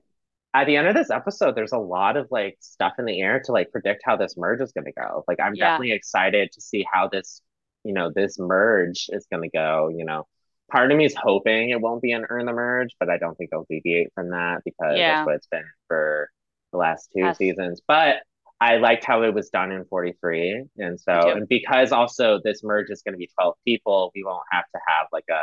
[0.54, 3.40] at the end of this episode, there's a lot of like stuff in the air
[3.44, 5.24] to like predict how this merge is going to go.
[5.28, 5.66] Like, I'm Yeah.
[5.66, 7.42] definitely excited to see how this,
[7.84, 9.88] you know, this merge is going to go.
[9.88, 10.26] You know,
[10.70, 13.36] part of me is hoping it won't be an earn the merge, but I don't
[13.36, 16.30] think it'll deviate from that because that's what it's been for
[16.72, 17.80] the last two seasons.
[17.86, 18.16] But
[18.60, 20.64] I liked how it was done in 43.
[20.78, 24.42] And so, and because also this merge is going to be 12 people, we won't
[24.52, 25.42] have to have like a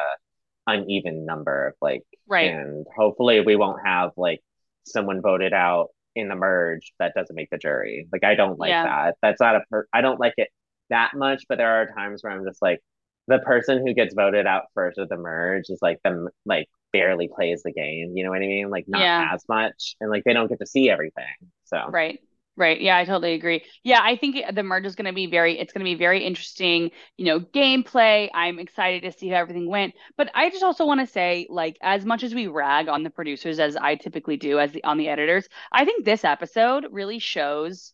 [0.67, 2.51] uneven number of like, Right.
[2.51, 4.41] and hopefully we won't have like
[4.85, 8.07] someone voted out in the merge that doesn't make the jury.
[8.11, 8.83] Like I don't like Yeah.
[8.83, 9.15] that.
[9.21, 10.49] That's not a per- I don't like it
[10.89, 12.79] that much, but there are times where I'm just like
[13.27, 17.27] the person who gets voted out first of the merge is like them like barely
[17.33, 18.13] plays the game.
[18.15, 18.69] You know what I mean?
[18.69, 19.29] Like not Yeah.
[19.33, 21.25] as much, and like they don't get to see everything.
[21.65, 22.19] So Right.
[22.57, 22.81] Right.
[22.81, 23.63] Yeah, I totally agree.
[23.83, 26.23] Yeah, I think the merge is going to be very, it's going to be very
[26.25, 28.29] interesting, you know, gameplay.
[28.33, 29.93] I'm excited to see how everything went.
[30.17, 33.11] But I just also want to say, like, as much as we rag on the
[33.11, 37.19] producers, as I typically do, as the on the editors, I think this episode really
[37.19, 37.93] shows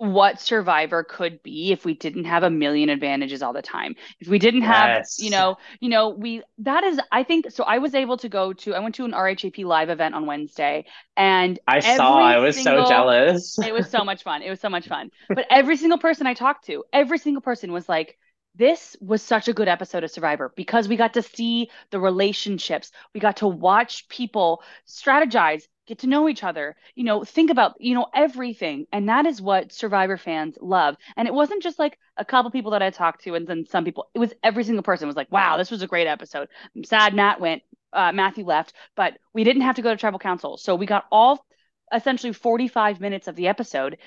[0.00, 3.94] what Survivor could be if we didn't have a million advantages all the time.
[4.18, 5.18] If we didn't have, Yes.
[5.20, 8.54] you know, you know, we that is I think so I was able to go
[8.54, 10.86] to I went to an RHAP live event on Wednesday
[11.18, 13.58] and I saw, I was so jealous.
[13.62, 14.40] it was so much fun.
[14.40, 15.10] It was so much fun.
[15.28, 18.16] But every single person I talked to, every single person was like
[18.54, 22.90] this was such a good episode of Survivor because we got to see the relationships.
[23.14, 27.74] We got to watch people strategize, get to know each other, you know, think about,
[27.80, 28.86] you know, everything.
[28.92, 30.96] And that is what Survivor fans love.
[31.16, 33.84] And it wasn't just like a couple people that I talked to and then some
[33.84, 34.08] people.
[34.14, 37.12] It was every single person was like, "Wow, this was a great episode." I'm sad
[37.12, 37.62] Matt went,
[37.92, 40.56] uh, Matthew left, but we didn't have to go to tribal council.
[40.58, 41.44] So we got all
[41.92, 43.98] essentially 45 minutes of the episode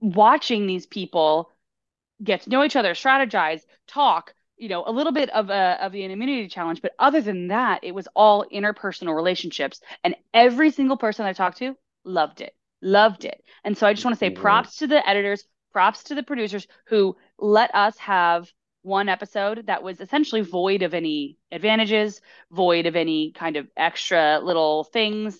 [0.00, 1.50] watching these people
[2.22, 5.92] get to know each other, strategize, talk, you know, a little bit of a of
[5.92, 9.80] the immunity challenge, but other than that, it was all interpersonal relationships.
[10.04, 12.54] And every single person I talked to loved it.
[12.82, 13.42] Loved it.
[13.64, 14.30] And so I just want to say Mhm.
[14.30, 18.52] props to the editors, props to the producers who let us have
[18.82, 24.38] one episode that was essentially void of any advantages, void of any kind of extra
[24.40, 25.38] little things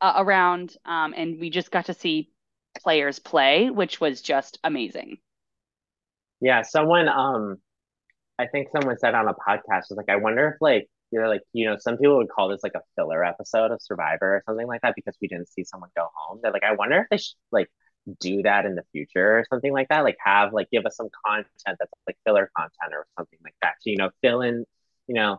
[0.00, 0.76] uh, around.
[0.84, 2.30] Um, and we just got to see
[2.80, 5.18] players play, which was just amazing.
[6.40, 7.58] Yeah, someone um
[8.38, 11.42] I think someone said on a podcast was like, I wonder if like you're like,
[11.52, 14.66] you know, some people would call this like a filler episode of Survivor or something
[14.66, 16.40] like that because we didn't see someone go home.
[16.42, 17.70] They're like, I wonder if they should like
[18.20, 20.02] do that in the future or something like that.
[20.04, 23.74] Like have like give us some content that's like filler content or something like that.
[23.82, 24.64] To, you know, fill in,
[25.06, 25.38] you know,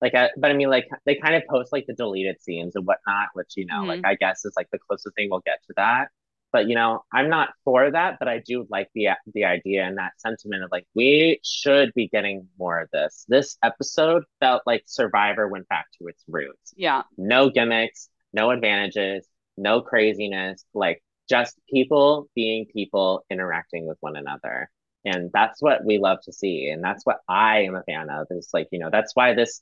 [0.00, 2.86] like uh, but I mean like they kind of post like the deleted scenes and
[2.86, 5.58] whatnot, which, you know, like hmm I guess is like the closest thing we'll get
[5.66, 6.08] to that
[6.56, 9.98] but you know i'm not for that but i do like the the idea and
[9.98, 14.82] that sentiment of like we should be getting more of this this episode felt like
[14.86, 17.02] survivor went back to its roots Yeah.
[17.18, 19.28] no gimmicks no advantages
[19.58, 24.70] no craziness like just people being people interacting with one another
[25.04, 28.26] and that's what we love to see and that's what i am a fan of
[28.30, 29.60] is like you know that's why this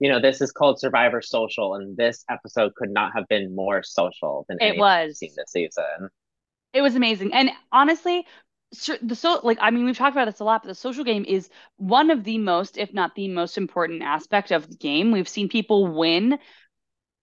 [0.00, 3.84] you know this is called survivor social and this episode could not have been more
[3.84, 5.36] social than It anything seen was.
[5.36, 6.08] this season
[6.72, 7.32] It was amazing.
[7.34, 8.26] And honestly,
[9.02, 11.24] the so like I mean we've talked about this a lot, but the social game
[11.26, 15.12] is one of the most, if not the most important aspect of the game.
[15.12, 16.38] We've seen people win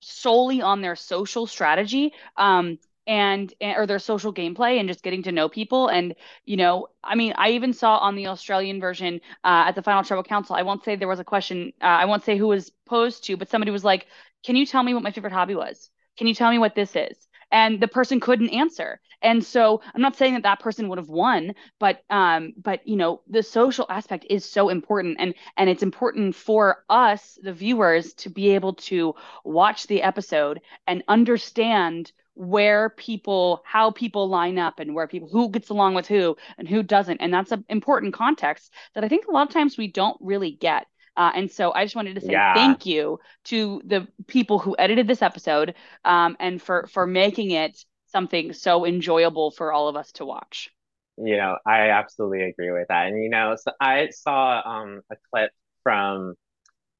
[0.01, 5.31] solely on their social strategy um and or their social gameplay and just getting to
[5.33, 9.65] know people and you know i mean i even saw on the australian version uh,
[9.67, 12.23] at the final tribal council i won't say there was a question uh, i won't
[12.23, 14.07] say who was posed to but somebody was like
[14.45, 16.95] can you tell me what my favorite hobby was can you tell me what this
[16.95, 18.99] is and the person couldn't answer.
[19.21, 22.95] And so i'm not saying that that person would have won but um but you
[22.95, 25.17] know the social aspect is so important.
[25.19, 30.61] And and it's important for us the viewers to be able to watch the episode
[30.87, 36.07] and understand where people how people line up and where people who gets along with
[36.07, 37.17] who and who doesn't.
[37.19, 40.51] And that's an important context that i think a lot of times we don't really
[40.51, 40.87] get
[41.17, 42.53] uh, and so i just wanted to say yeah.
[42.53, 47.83] thank you to the people who edited this episode um, and for for making it
[48.07, 50.69] something so enjoyable for all of us to watch.
[51.17, 53.07] You know i absolutely agree with that.
[53.07, 55.51] And you know so i saw um a clip
[55.83, 56.35] from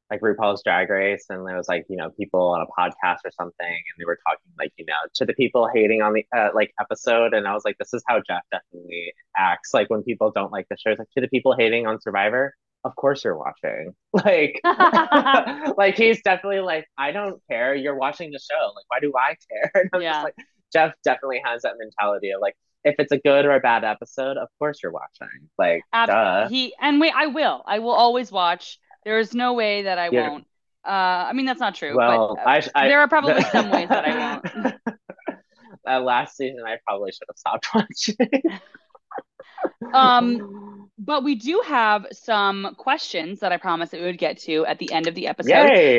[0.10, 3.32] like RuPaul's Drag Race, and there was like you know people on a podcast or
[3.32, 6.50] something, and they were talking like you know to the people hating on the uh,
[6.54, 9.74] like episode, and I was like, this is how Jeff definitely acts.
[9.74, 12.56] Like when people don't like the shows, like to the people hating on Survivor,
[12.86, 13.94] of course you're watching.
[14.14, 14.60] Like,
[15.78, 17.76] like he's definitely like, I don't care.
[17.76, 18.72] You're watching the show.
[18.76, 19.72] Like, why do I care?
[19.84, 20.36] And I'm just yeah like,
[20.74, 24.38] Jeff definitely has that mentality of like, if it's a good or a bad episode,
[24.38, 25.50] of course you're watching.
[25.58, 26.48] Like, duh.
[26.48, 27.62] he and wait, I will.
[27.66, 28.80] I will always watch.
[29.06, 30.30] There is no way that I Yeah.
[30.30, 30.46] won't.
[30.86, 30.90] Uh,
[31.30, 33.90] I mean that's not true, but Well, uh, I, I, there are probably some ways
[33.90, 34.46] that I won't.
[35.86, 38.60] that last season, I probably should have stopped watching.
[39.94, 44.66] Um, but we do have some questions that I promised that we would get to
[44.66, 45.50] at the end of the episode.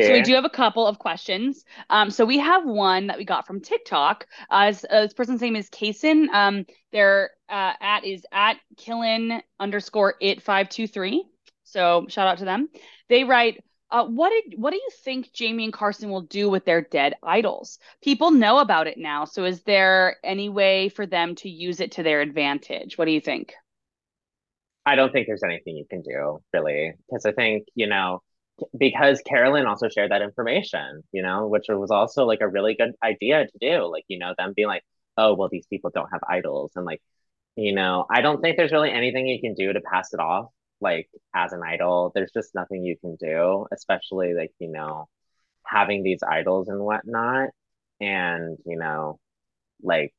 [0.07, 1.65] So we do have a couple of questions.
[1.89, 4.27] Um, so we have one that we got from TikTok.
[4.49, 6.29] Uh, this, uh, this person's name is Kason.
[6.29, 11.25] Um, their uh, at is at Killen underscore it five two three.
[11.63, 12.69] So shout out to them.
[13.09, 13.63] They write.
[13.89, 17.15] Uh, what did what do you think Jaime and Carson will do with their dead
[17.23, 17.77] idols?
[18.01, 21.91] People know about it now, so is there any way for them to use it
[21.93, 22.97] to their advantage?
[22.97, 23.53] What do you think?
[24.85, 28.21] I don't think there's anything you can do, really, because I think, you know,
[28.77, 32.93] because Carolyn also shared that information, you know, which was also like a really good
[33.03, 33.85] idea to do.
[33.85, 34.83] Like, you know, them being like,
[35.17, 36.71] oh, well, these people don't have idols.
[36.75, 37.01] And like,
[37.55, 40.47] you know, I don't think there's really anything you can do to pass it off
[40.79, 42.11] like as an idol.
[42.13, 45.07] There's just nothing you can do, especially like, you know,
[45.65, 47.49] having these idols and whatnot.
[47.99, 49.19] And, you know,
[49.83, 50.13] like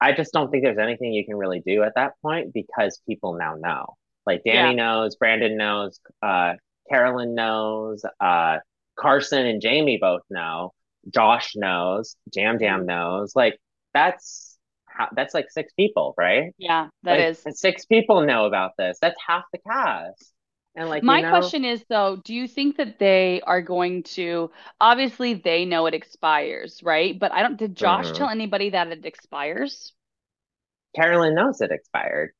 [0.00, 3.34] I just don't think there's anything you can really do at that point because people
[3.34, 3.94] now know.
[4.26, 4.72] Like Danny Yeah.
[4.74, 6.54] knows, Brandon knows, uh,
[6.90, 8.58] Carolyn knows, uh,
[8.96, 10.72] Carson and Jaime both know,
[11.12, 12.86] Josh knows, Yam Yam Mhm.
[12.86, 13.34] knows.
[13.36, 13.58] Like
[13.94, 16.54] that's how, that's like six people, right?
[16.58, 17.46] Yeah, that Like is.
[17.50, 18.98] six people know about this.
[19.00, 20.33] That's half the cast.
[20.76, 24.02] And like, you My know, question is though, do you think that they are going
[24.14, 24.50] to,
[24.80, 27.16] obviously they know it expires, right?
[27.18, 28.12] But I don't, did Josh mhm.
[28.12, 29.92] tell anybody that it expires?
[30.96, 32.32] Carolyn knows it expired.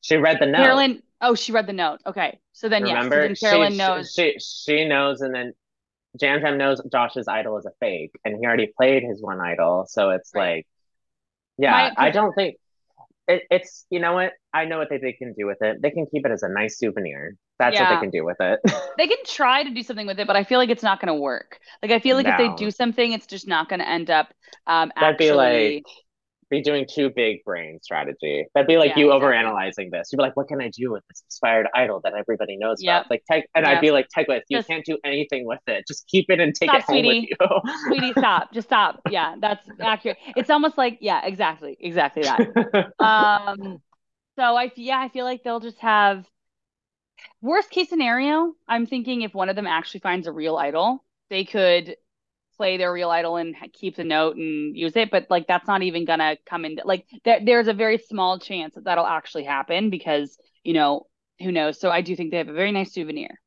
[0.00, 0.86] She read the note.
[0.86, 2.00] Carolyn, oh, she read the note.
[2.06, 2.38] Okay.
[2.52, 3.08] So then yes.
[3.10, 3.20] So Remember?
[3.20, 4.12] then She Carolyn she knows.
[4.14, 5.52] she, she knows and then
[6.20, 9.86] Yam Yam knows Josh's idol is a fake, and he already played his one idol.
[9.88, 10.58] So it's Right.
[10.58, 10.66] like,
[11.58, 12.56] yeah, My, I don't think
[13.28, 14.32] it, it's, you know what?
[14.54, 15.82] I know what they, they can do with it.
[15.82, 17.34] They can keep it as a nice souvenir.
[17.58, 18.60] That's what they can do with it.
[18.96, 21.14] they can try to do something with it, but I feel like it's not going
[21.14, 21.58] to work.
[21.82, 24.32] Like I feel like if they do something, it's just not going to end up
[24.66, 25.86] um that'd be like actually.
[26.50, 28.46] Be doing too big brain strategy.
[28.54, 29.36] That'd be like Yeah, you exactly.
[29.36, 30.08] overanalyzing this.
[30.10, 33.06] You'd be like, what can I do with this expired idol that everybody knows about?
[33.10, 33.20] Yep.
[33.20, 35.86] It's like, and I'd be like, Tegwyth, you Just can't do anything with it.
[35.86, 37.36] Just keep it and take it stop, home with you.
[37.86, 38.52] Sweetie, stop.
[38.52, 39.00] Just stop.
[39.10, 40.16] Yeah, that's accurate.
[40.36, 41.76] It's almost like, yeah, exactly.
[41.80, 42.92] Exactly that.
[42.98, 43.80] Um,
[44.36, 46.24] so I, yeah, I feel like they'll just have
[47.42, 48.54] worst case scenario.
[48.66, 51.96] I'm thinking if one of them actually finds a real idol, they could
[52.58, 55.10] play their real idol and keep the note and use it.
[55.10, 58.74] But like, that's not even gonna come in like there, there's a very small chance
[58.74, 61.06] that that'll actually happen because, you know,
[61.40, 61.80] who knows?
[61.80, 63.40] So I do think they have a very nice souvenir.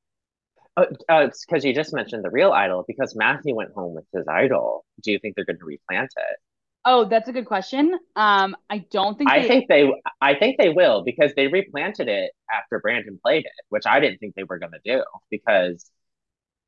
[0.77, 2.85] Uh, uh, it's because you just mentioned the real idol.
[2.87, 4.85] Because Matthew went home with his idol.
[5.03, 6.37] Do you think they're going to replant it?
[6.83, 7.93] Oh, that's a good question.
[8.15, 12.07] Um, I don't think I they, think they, I think they will because they replanted
[12.07, 15.91] it after Brandon played it, which I didn't think they were going to do because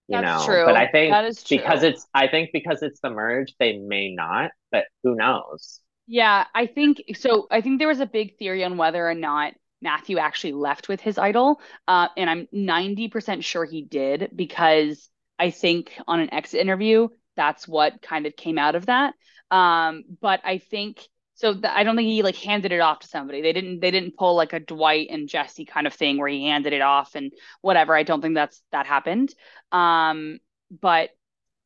[0.08, 0.62] you that's know.
[0.64, 0.92] But I true.
[0.92, 4.52] think That is because it's, I think because it's the merge, they may not.
[4.72, 5.82] But who knows?
[6.08, 7.48] Yeah, I think so.
[7.50, 11.02] I think there was a big theory on whether or not Matthew actually left with
[11.02, 11.62] his idol.
[11.88, 17.68] Uh, and I'm 90% sure he did because I think on an exit interview, that's
[17.68, 19.14] what kind of came out of that.
[19.50, 23.08] Um, but I think so th I don't think he like handed it off to
[23.08, 23.42] somebody.
[23.42, 26.46] They didn't they didn't pull like a Dwight and Jesse kind of thing where he
[26.46, 27.32] handed it off and
[27.62, 27.96] whatever.
[27.96, 29.34] I don't think that's that happened.
[29.72, 31.10] Um, but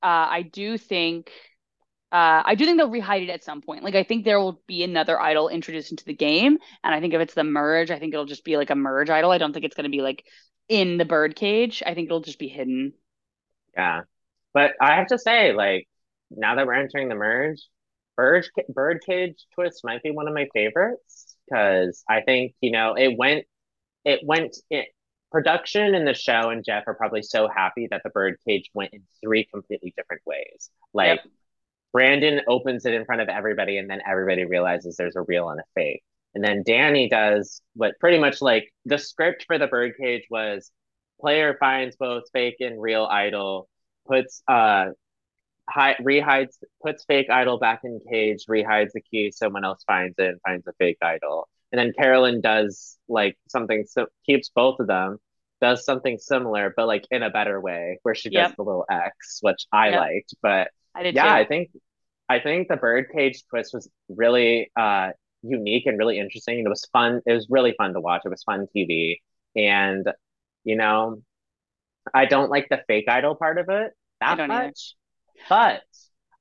[0.03, 1.31] uh, I do think
[2.11, 3.83] uh, I do think they'll rehide it at some point.
[3.83, 7.13] Like I think there will be another idol introduced into the game, and I think
[7.13, 9.31] if it's the merge, I think it'll just be like a merge idol.
[9.31, 10.23] I don't think it's going to be like
[10.69, 11.83] in the birdcage.
[11.85, 12.93] I think it'll just be hidden.
[13.75, 14.01] Yeah.
[14.53, 15.87] But I have to say, like,
[16.31, 17.61] now that we're entering the merge,
[18.17, 23.15] Bird Birdcage Twist might be one of my favorites because I think, you know, it
[23.17, 23.45] went
[24.03, 24.87] it went it
[25.31, 29.03] production and the show and Jeff are probably so happy that the Birdcage went in
[29.23, 30.69] three completely different ways.
[30.69, 30.69] Yep.
[30.93, 31.21] Like
[31.93, 35.59] Brandon opens it in front of everybody and then everybody realizes there's a real and
[35.59, 36.03] a fake.
[36.33, 40.71] And then Danny does what pretty much like the script for the Birdcage was
[41.19, 43.67] player finds both fake and real idol,
[44.07, 44.87] puts uh
[45.69, 50.27] hi- rehides puts fake idol back in cage, rehides the key, someone else finds it
[50.29, 51.47] and finds a fake idol.
[51.71, 55.17] And then Carolyn does like something so keeps both of them,
[55.61, 58.55] does something similar, but like in a better way, where she does Yep.
[58.55, 59.95] the little X, which I Yep.
[59.95, 60.35] liked.
[60.41, 61.69] But I did yeah, I think
[62.29, 65.11] I think the birdcage twist was really uh
[65.43, 66.59] unique and really interesting.
[66.59, 67.21] It was fun.
[67.25, 68.21] It was really fun to watch.
[68.25, 69.21] It was fun TV.
[69.55, 70.07] And
[70.63, 71.21] you know,
[72.13, 74.73] I don't like the fake idol part of it that don't either.
[75.49, 75.83] But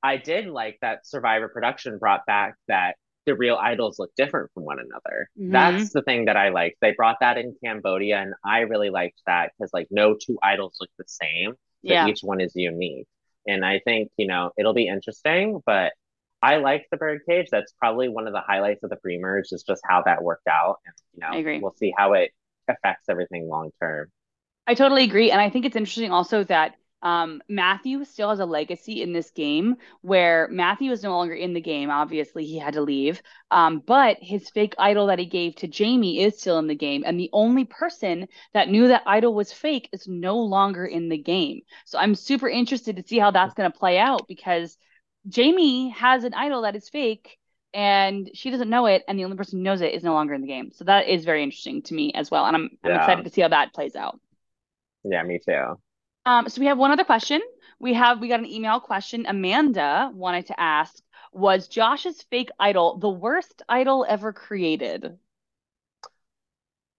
[0.03, 4.65] I did like that Survivor production brought back that the real idols look different from
[4.65, 5.29] one another.
[5.37, 6.77] hmm That's the thing that I liked.
[6.81, 10.77] They brought that in Cambodia, and I really liked that because like no two idols
[10.81, 11.55] look the same,
[11.89, 13.07] but Yeah, each one is unique.
[13.49, 15.93] And I think, you know, it'll be interesting, but
[16.43, 17.49] I like the birdcage.
[17.51, 20.79] That's probably one of the highlights of the pre-merge is just how that worked out.
[20.87, 21.69] And, you I know, agree.
[21.69, 22.33] we'll see how it
[22.69, 24.11] affects everything long term.
[24.67, 25.31] I totally agree.
[25.31, 29.31] And I think it's interesting also that um, Matthew still has a legacy in this
[29.31, 31.91] game where Matthew is no longer in the game.
[31.91, 33.23] Obviously, he had to leave.
[33.51, 37.05] Um, but his fake idol that he gave to Jaime is still in the game.
[37.07, 41.19] And the only person that knew that idol was fake is no longer in the
[41.19, 41.61] game.
[41.85, 44.77] So I'm super interested to see how that's going to play out because
[45.35, 47.39] Jaime has an idol that is fake.
[47.75, 50.33] And she doesn't know it, and the only person who knows it is no longer
[50.33, 50.71] in the game.
[50.73, 52.97] So that is very interesting to me as well, and I'm I'm Yeah.
[52.97, 54.19] excited to see how that plays out.
[55.05, 55.79] Yeah, me too.
[56.27, 57.41] Um, so we have one other question.
[57.79, 59.25] We have we got an email question.
[59.27, 61.03] Amanda wanted to ask,
[61.33, 65.19] was Josh's fake idol the worst idol ever created?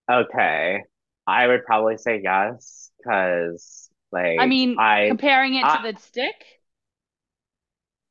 [0.10, 0.84] Okay.
[1.28, 6.36] I would probably say yes, because like I mean, I comparing it to the stick?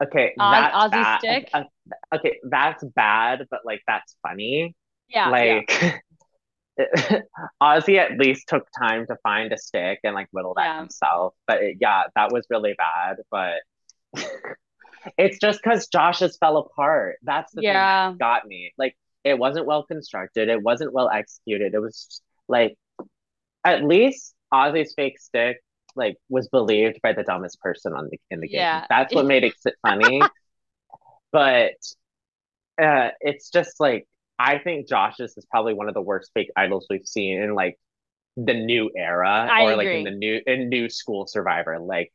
[0.03, 1.19] Okay, Oz, that's Ozzy bad.
[1.19, 1.51] stick.
[1.53, 1.65] Uh,
[2.15, 4.75] Okay, that's bad, but like that's funny.
[5.09, 6.03] Yeah, yeah, Like
[7.63, 11.35] Ozzy at least took time to find a stick and like whittle that yeah, himself.
[11.47, 13.17] But it, yeah, that was really bad.
[13.31, 13.61] But
[15.19, 17.17] it's just because Josh's fell apart.
[17.23, 18.73] That's the thing that got me.
[18.77, 20.49] Like it wasn't well constructed.
[20.49, 21.75] It wasn't well executed.
[21.75, 22.77] It was like
[23.65, 25.59] at least Ozzy's fake stick
[25.97, 28.61] like was believed by the dumbest person on the in the game.
[28.61, 28.87] Yeah.
[28.89, 30.21] That's what made it funny.
[31.33, 31.75] But
[32.81, 34.07] uh, it's just like
[34.39, 37.79] I think Josh's is probably one of the worst fake idols we've seen in like
[38.37, 41.79] the new era I or like in the new in new school survivor.
[41.79, 42.13] Like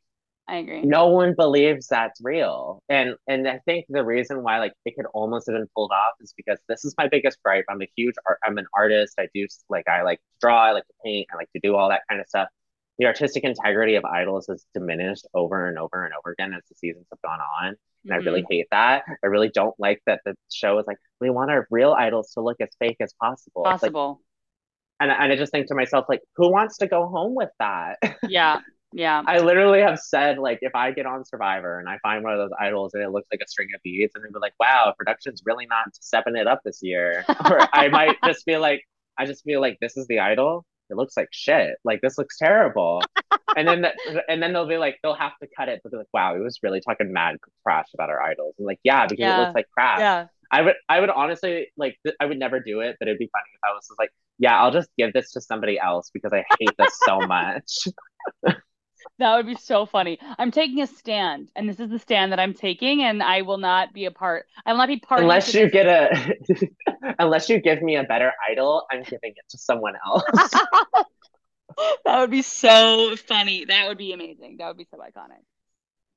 [0.48, 0.82] I agree.
[0.82, 2.82] no one believes that's real.
[2.88, 6.14] And and I think the reason why like it could almost have been pulled off
[6.20, 7.64] is because this is my biggest gripe.
[7.68, 9.14] I'm a huge art I'm an artist.
[9.18, 11.74] I do like I like to draw, I like to paint, I like to do
[11.76, 12.48] all that kind of stuff.
[12.98, 16.74] The artistic integrity of idols has diminished over and over and over again as the
[16.76, 17.68] seasons have gone on.
[18.08, 19.04] And I really hmm hate that.
[19.22, 22.40] I really don't like that the show is like, we want our real idols to
[22.42, 23.70] look as fake as possible.
[23.70, 24.22] It's like, Possible.
[25.00, 27.98] and, and I just think to myself, like, who wants to go home with that?
[28.22, 28.60] Yeah.
[28.92, 29.24] Yeah.
[29.24, 32.38] I literally have said like if I get on Survivor and I find one of
[32.40, 34.92] those idols and it looks like a string of beads and they be like, wow,
[34.98, 37.28] production's really not stepping it up this year.
[37.48, 38.82] Or I might just be like,
[39.16, 40.64] I just feel like this is the idol.
[40.92, 41.76] It looks like shit.
[41.84, 43.02] Like this looks terrible.
[43.54, 46.08] And then the, and then they'll be like, they'll have to cut it, they're like,
[46.14, 48.54] wow, he was really talking mad trash about our idols.
[48.56, 49.98] And like, yeah, because it looks like crap.
[49.98, 50.26] Yeah.
[50.50, 53.28] I would I would honestly like th- I would never do it, but it'd be
[53.30, 56.32] funny if I was just like, yeah, I'll just give this to somebody else because
[56.32, 57.88] I hate this so much.
[59.22, 60.18] That would be so funny.
[60.36, 63.58] I'm taking a stand, and this is the stand that I'm taking, and I will
[63.58, 64.46] not be a part.
[64.66, 65.20] I will not be part.
[65.20, 66.34] unless you get a
[67.18, 70.24] unless you give me a better idol i'm giving it to someone else
[72.04, 73.64] That would be so funny.
[73.64, 74.56] That would be amazing.
[74.58, 75.42] That would be so iconic.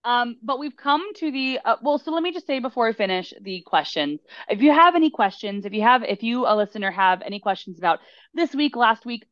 [0.04, 2.94] Um, but we've come to the uh, well, so let me just say before I
[2.94, 4.20] finish the questions.
[4.48, 7.80] If you have any questions, if you have, if you, a listener, have any questions
[7.80, 8.00] about
[8.34, 9.26] this week, last week,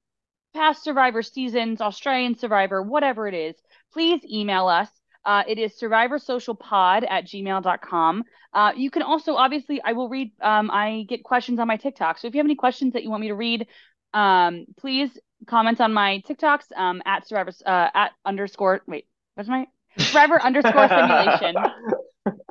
[0.53, 3.55] past Survivor seasons, Australian Survivor, whatever it is,
[3.91, 4.89] please email us.
[5.25, 8.23] Uh, it is survivorsocialpod at gmail.com.
[8.53, 12.17] Uh, you can also, obviously, I will read, um, I get questions on my TikTok.
[12.17, 13.67] So if you have any questions that you want me to read,
[14.13, 19.65] um, please comment on my TikToks um, at survivor, uh, at underscore, wait, what's my,
[19.97, 21.55] survivor underscore simulation.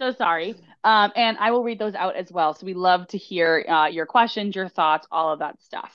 [0.00, 0.54] So sorry.
[0.82, 2.54] Um, and I will read those out as well.
[2.54, 5.92] So we love to hear uh, your questions, your thoughts, all of that stuff.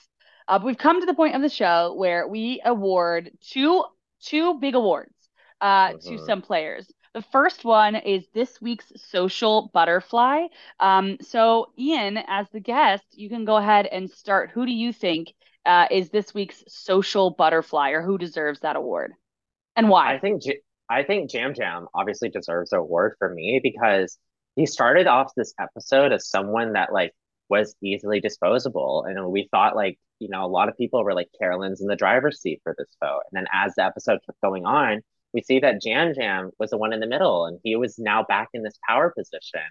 [0.48, 3.84] Uh, we've come to the point of the show where we award two
[4.22, 5.14] two big awards
[5.62, 6.26] uh, to Mhm.
[6.26, 6.92] some players.
[7.14, 10.48] The first one is this week's social butterfly.
[10.80, 14.52] Um, so Ian, as the guest, you can go ahead and start.
[14.52, 15.34] Who do you think
[15.66, 19.14] uh, is this week's social butterfly, or who deserves that award,
[19.76, 20.14] and why?
[20.14, 24.18] i think J- i think yam yam obviously deserves an award for me because
[24.56, 27.14] he started off this episode as someone that like
[27.50, 31.30] was easily disposable and we thought like you know a lot of people were like
[31.40, 34.66] carolyn's in the driver's seat for this vote and then as the episode kept going
[34.66, 35.02] on
[35.34, 38.24] we see that yam yam was the one in the middle and he was now
[38.24, 39.62] back in this power position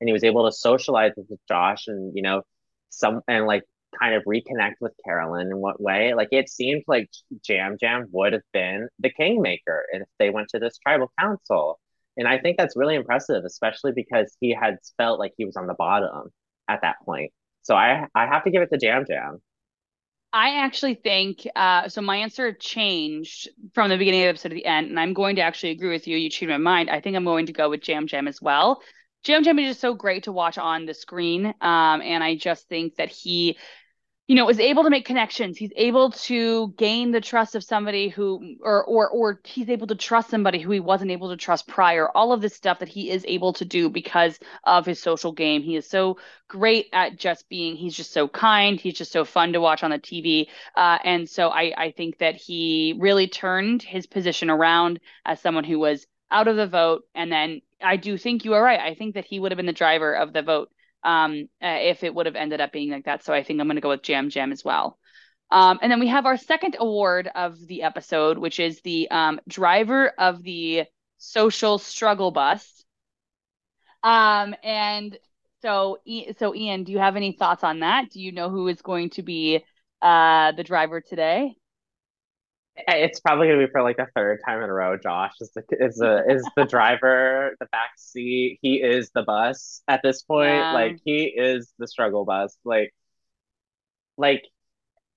[0.00, 2.42] and he was able to socialize with josh and you know
[2.90, 3.64] some and like
[3.98, 6.14] kind of reconnect with Carolyn in what way.
[6.14, 7.10] Like it seemed like
[7.48, 11.78] Yam Yam would have been the kingmaker if they went to this tribal council.
[12.16, 15.66] And I think that's really impressive, especially because he had felt like he was on
[15.66, 16.30] the bottom
[16.68, 17.32] at that point.
[17.62, 19.40] So I I have to give it to Yam Yam.
[20.34, 22.02] I actually think uh, so.
[22.02, 25.36] My answer changed from the beginning of the episode to the end, and I'm going
[25.36, 26.16] to actually agree with you.
[26.16, 26.90] You changed my mind.
[26.90, 28.82] I think I'm going to go with Yam Yam as well.
[29.24, 32.68] Yam Yam is just so great to watch on the screen, um, and I just
[32.68, 33.56] think that he
[34.26, 35.58] you know, is able to make connections.
[35.58, 39.94] He's able to gain the trust of somebody who, or or or he's able to
[39.94, 42.08] trust somebody who he wasn't able to trust prior.
[42.08, 45.62] All of this stuff that he is able to do because of his social game.
[45.62, 46.16] He is so
[46.48, 47.76] great at just being.
[47.76, 48.80] He's just so kind.
[48.80, 50.46] He's just so fun to watch on the TV.
[50.74, 55.64] Uh, and so I I think that he really turned his position around as someone
[55.64, 58.80] who was out of the vote, and then I do think you are right.
[58.80, 60.70] I think that he would have been the driver of the vote
[61.04, 63.24] um, uh, if it would have ended up being like that.
[63.24, 64.98] So I think I'm going to go with Yam Yam as well.
[65.50, 69.40] Um, and then we have our second award of the episode, which is the um,
[69.48, 70.84] driver of the
[71.18, 72.84] social struggle bus.
[74.02, 75.16] Um, and
[75.62, 75.98] so,
[76.38, 78.10] so Ian, do you have any thoughts on that?
[78.10, 79.64] Do you know who is going to be
[80.02, 81.56] uh, the driver today?
[82.76, 84.96] It's probably gonna be for like the third time in a row.
[84.96, 88.58] Josh is the is the is the driver, the back seat.
[88.62, 90.48] He is the bus at this point.
[90.50, 92.56] Yeah, Like he is the struggle bus.
[92.64, 92.92] Like
[94.16, 94.42] like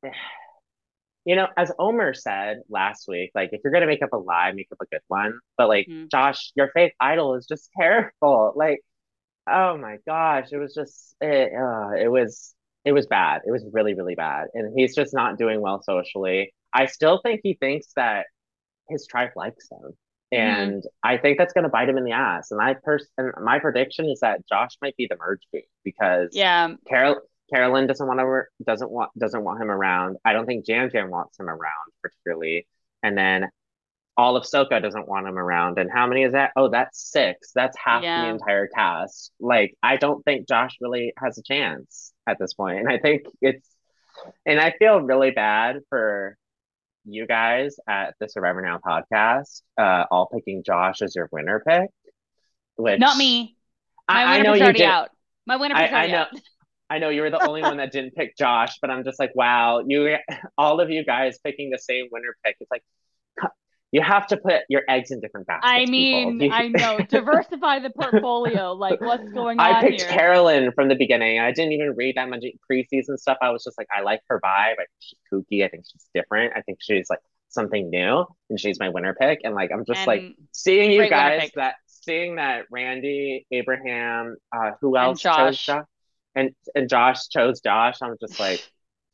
[1.26, 4.52] you know, as Omer said last week, like if you're gonna make up a lie,
[4.54, 5.40] make up a good one.
[5.58, 6.10] But like Mm.
[6.10, 8.54] Josh, your fake idol is just terrible.
[8.56, 8.80] Like,
[9.50, 12.56] oh my gosh, it was just it, uh, it was
[12.86, 13.42] it was bad.
[13.48, 14.48] It was really, really bad.
[14.54, 16.54] And he's just not doing well socially.
[16.78, 18.28] I still think he thinks that
[18.90, 19.94] his tribe likes him.
[20.34, 22.52] hmm And I think that's gonna bite him in the ass.
[22.52, 26.30] And I pers and my prediction is that Josh might be the merge boot because
[26.36, 27.22] Yeah, Carol
[27.54, 30.18] Carolyn doesn't want to doesn't want doesn't want him around.
[30.26, 32.68] I don't think Yam Yam wants him around particularly.
[33.04, 33.50] And then
[34.18, 35.78] all of Soka doesn't want him around.
[35.80, 36.52] And how many is that?
[36.56, 37.52] Oh, that's six.
[37.54, 39.32] That's half the entire cast.
[39.40, 42.80] Like I don't think Josh really has a chance at this point.
[42.80, 43.68] And I think it's
[44.46, 46.38] and I feel really bad for
[47.08, 51.90] you guys at the Survivor Now podcast, uh, all picking Josh as your winner pick,
[53.00, 53.56] Not me.
[54.10, 54.86] My I, I know you already did.
[54.88, 55.10] out.
[55.46, 56.28] My winner I, pick's I already know out.
[56.90, 59.32] I know you were the only one that didn't pick Josh, but I'm just like,
[59.36, 60.16] wow, you
[60.58, 62.58] all of you guys picking the same winner pick.
[62.60, 62.84] It's like
[63.92, 66.34] you have to put your eggs in different I baskets, people.
[66.34, 67.00] mean, I know.
[67.10, 68.74] Diversify the portfolio.
[68.74, 70.08] Like, what's going I on I picked here?
[70.08, 71.40] Carolyn from the beginning.
[71.40, 73.38] I didn't even read that much preseason stuff.
[73.42, 74.74] I was just like, I like her vibe.
[74.74, 75.66] I think she's kooky.
[75.66, 76.54] I think she's different.
[76.56, 77.20] I think she's like
[77.50, 79.40] something new, and she's my winner pick.
[79.44, 84.96] And like, I'm just like seeing you guys that seeing that Randy, Abraham, uh, who
[85.00, 85.80] And else chose Josh.
[86.36, 87.98] And and Josh chose Josh.
[88.02, 88.62] I'm just like,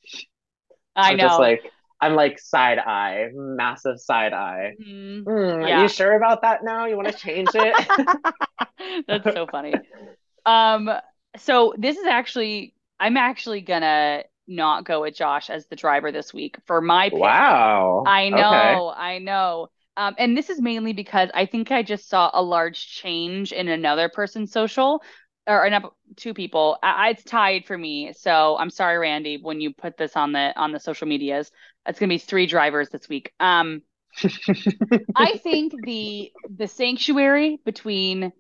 [0.96, 1.40] I I'm just know.
[1.40, 1.64] like,
[2.04, 4.74] I'm like side eye, massive side eye.
[4.80, 5.28] Mhm.
[5.28, 5.32] Hmm,
[5.64, 5.80] are Yeah.
[5.80, 6.86] you sure about that now?
[6.86, 7.78] You want to change it?
[9.08, 9.84] That's so funny.
[10.46, 10.90] Um,
[11.38, 16.34] so this is actually, I'm actually gonna not go with Josh as the driver this
[16.34, 17.44] week for my pick.
[17.44, 18.06] Wow.
[18.06, 18.84] I Okay.
[18.84, 19.70] know, I know.
[19.98, 23.68] Um, and this is mainly because I think I just saw a large change in
[23.68, 25.04] another person's social,
[25.48, 26.78] or another two people.
[26.82, 28.14] I, it's tied for me.
[28.14, 31.52] So I'm sorry, Randy, when you put this on the on the social medias,
[31.86, 33.34] it's gonna be three drivers this week.
[33.40, 33.82] Um,
[35.16, 38.32] I think the the sanctuary between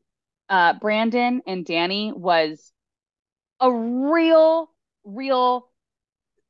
[0.49, 2.71] uh Brandon and Danny was
[3.59, 4.69] a real,
[5.05, 5.69] real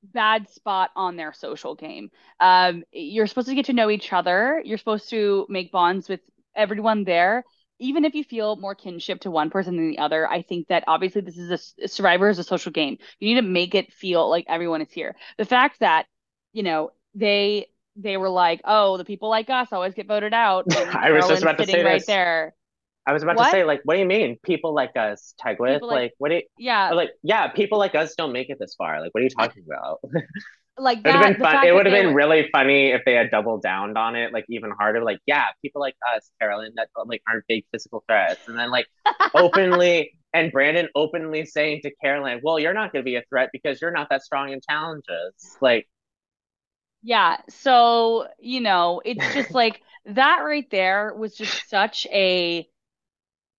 [0.04, 2.10] bad spot on their social game.
[2.40, 4.62] Um, you're supposed to get to know each other.
[4.66, 6.22] You're supposed to make bonds with
[6.56, 7.46] everyone there.
[7.80, 10.84] Even if you feel more kinship to one person than the other, I think that
[10.88, 12.98] obviously this is a Survivor is a social game.
[13.20, 15.16] You need to make it feel like everyone is here.
[15.38, 16.06] The fact that,
[16.54, 20.66] you know, they they were like, oh, the people like us always get voted out,
[20.76, 22.06] I was just about to sitting say right this.
[22.08, 22.56] there.
[23.06, 24.38] I was about to say, like, what do you mean?
[24.44, 25.82] People like us, Tegwyth?
[25.82, 28.76] Like- Like, what do you, Yeah, like, yeah, people like us don't make it this
[28.76, 29.02] far.
[29.02, 30.00] Like, what are you talking about?
[30.78, 31.42] like It would have that.
[31.42, 31.60] fun.
[31.62, 34.46] It would have been were- really funny if they had doubled down on it, like
[34.50, 35.04] even harder.
[35.04, 38.88] Like, yeah, people like us, Carolyn, that like aren't big physical threats, and then like
[39.34, 43.50] openly and Brandon openly saying to Carolyn, "Well, you're not going to be a threat
[43.52, 45.88] because you're not that strong in challenges." Like,
[47.02, 52.68] Yeah, so, you know, it's just like that right there was just such a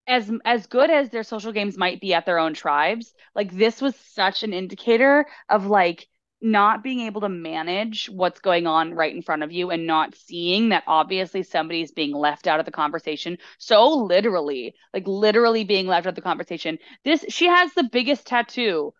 [0.06, 3.80] as as good as their social games might be at their own tribes, like this
[3.80, 6.08] was such an indicator of like
[6.44, 10.14] not being able to manage what's going on right in front of you and not
[10.14, 13.38] seeing that obviously somebody's being left out of the conversation.
[13.58, 16.78] So literally, like literally being left out of the conversation.
[17.02, 18.92] This she has the biggest tattoo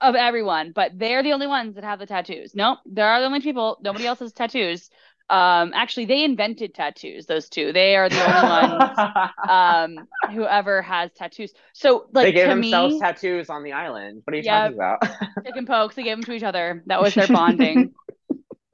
[0.00, 2.54] of everyone, but they're the only ones that have the tattoos.
[2.54, 3.78] Nope, there are the only people.
[3.82, 4.90] Nobody else has tattoos.
[5.30, 7.26] Um, actually, they invented tattoos.
[7.26, 9.06] Those two, they are the only ones.
[9.46, 11.52] Um, whoever has tattoos.
[11.72, 14.22] So, like they gave to themselves me, tattoos on the island.
[14.24, 14.44] What are you Yep.
[14.44, 15.00] talking about?
[15.44, 15.94] pick and pokes.
[15.96, 16.82] They gave them to each other.
[16.86, 17.94] That was their bonding.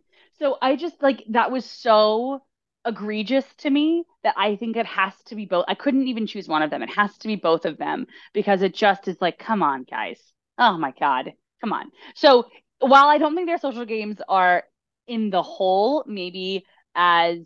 [0.38, 2.42] so I just like that was so
[2.86, 5.64] egregious to me that I think it has to be both.
[5.68, 6.82] I couldn't even choose one of them.
[6.82, 10.20] It has to be both of them because it just is like, come on, guys.
[10.58, 11.32] Oh my God.
[11.60, 11.90] Come on.
[12.14, 12.46] So
[12.80, 14.64] while I don't think their social games are
[15.06, 16.64] in the whole maybe
[16.94, 17.38] as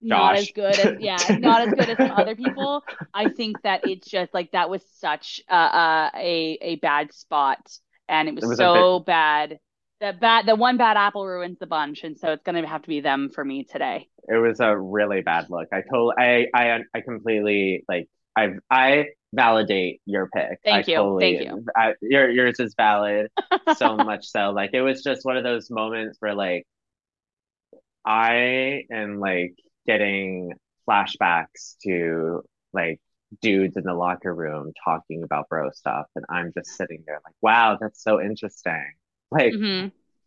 [0.00, 2.82] not as good as yeah, not as good as some other people,
[3.14, 7.58] I think that it's just like that was such uh, uh, a a bad spot
[8.08, 9.58] and it was, It was so bad.
[10.00, 12.88] That bad the one bad apple ruins the bunch and so it's gonna have to
[12.88, 14.08] be them for me today.
[14.28, 15.68] It was a really bad look.
[15.72, 20.60] I told I I I completely like I I validate your pick.
[20.64, 20.96] Thank I you.
[20.96, 21.64] Totally, Thank you.
[21.76, 23.30] I, your yours is valid.
[23.76, 24.50] so much so.
[24.50, 26.66] Like it was just one of those moments where like
[28.04, 29.54] I am like
[29.86, 30.52] getting
[30.88, 32.42] flashbacks to
[32.72, 33.00] like
[33.40, 37.34] dudes in the locker room talking about bro stuff, and I'm just sitting there like,
[37.40, 38.92] wow, that's so interesting.
[39.30, 39.86] Like hmm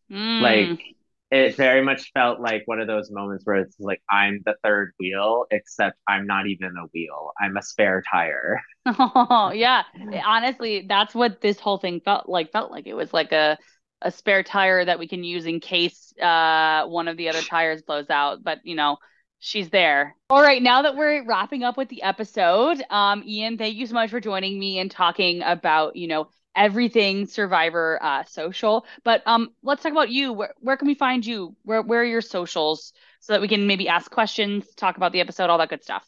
[0.09, 0.41] Mm.
[0.41, 0.96] like
[1.29, 4.93] it very much felt like one of those moments where it's like I'm the third
[4.99, 7.31] wheel, except I'm not even a wheel.
[7.39, 8.61] I'm a spare tire.
[8.99, 9.83] Oh, yeah.
[10.25, 12.51] Honestly, that's what this whole thing felt like.
[12.51, 13.57] Felt like it was like a
[14.01, 17.81] a spare tire that we can use in case uh, one of the other tires
[17.81, 18.43] blows out.
[18.43, 18.97] But you know,
[19.39, 20.15] she's there.
[20.29, 23.93] All right, now that we're wrapping up with the episode, um, Ian, thank you so
[23.93, 28.85] much for joining me and talking about you know everything Survivor uh, social.
[29.03, 30.33] But um, let's talk about you.
[30.33, 31.55] Where where can we find you?
[31.63, 35.21] Where where are your socials so that we can maybe ask questions, talk about the
[35.21, 36.05] episode, all that good stuff.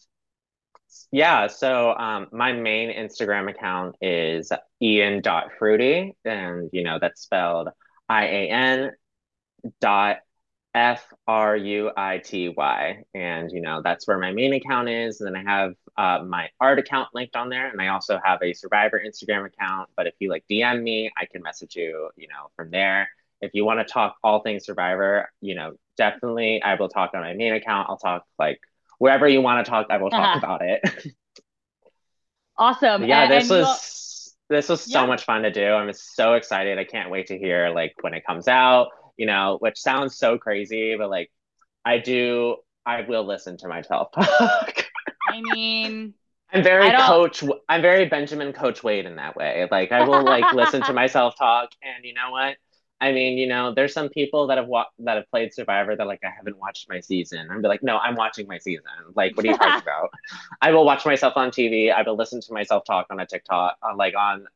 [1.12, 4.52] Yeah, so um, my main Instagram account is
[4.82, 7.70] ian.fruity, and you know that's spelled
[8.10, 8.92] I-A-N
[9.82, 10.18] dot
[10.76, 12.64] F-R-U-I-T-Y.
[13.14, 15.20] And you know, that's where my main account is.
[15.22, 17.68] And then I have uh, my art account linked on there.
[17.70, 19.90] And I also have a Survivor Instagram account.
[19.96, 23.10] But if you like DM me, I can message you, you know, from there.
[23.42, 27.22] If you want to talk all things Survivor, you know, definitely I will talk on
[27.22, 27.90] my main account.
[27.90, 28.60] I'll talk like
[29.00, 30.40] wherever you want to talk, I will talk uh-huh.
[30.40, 31.14] about it.
[32.58, 33.04] awesome.
[33.06, 35.06] Yeah, and, this and was this was so yeah.
[35.06, 35.66] much fun to do.
[35.66, 36.78] I'm so excited.
[36.78, 38.90] I can't wait to hear like when it comes out,
[39.20, 41.30] you know, which sounds so crazy, but like
[41.86, 42.56] I do
[42.86, 44.86] I will listen to myself talk.
[45.28, 46.14] I mean
[46.54, 49.68] I'm very coach I'm very Benjamin Coach Wade in that way.
[49.70, 52.56] Like I will like listen to myself talk and you know what?
[53.02, 56.08] I mean, you know, there's some people that have wa- that have played Survivor that
[56.08, 57.48] like I haven't watched my season.
[57.50, 58.84] I'm be like, no, I'm watching my season.
[59.16, 60.10] Like, what are you talking about?
[60.62, 61.92] I will watch myself on TV.
[61.92, 64.48] I will listen to myself talk on a TikTok, on like on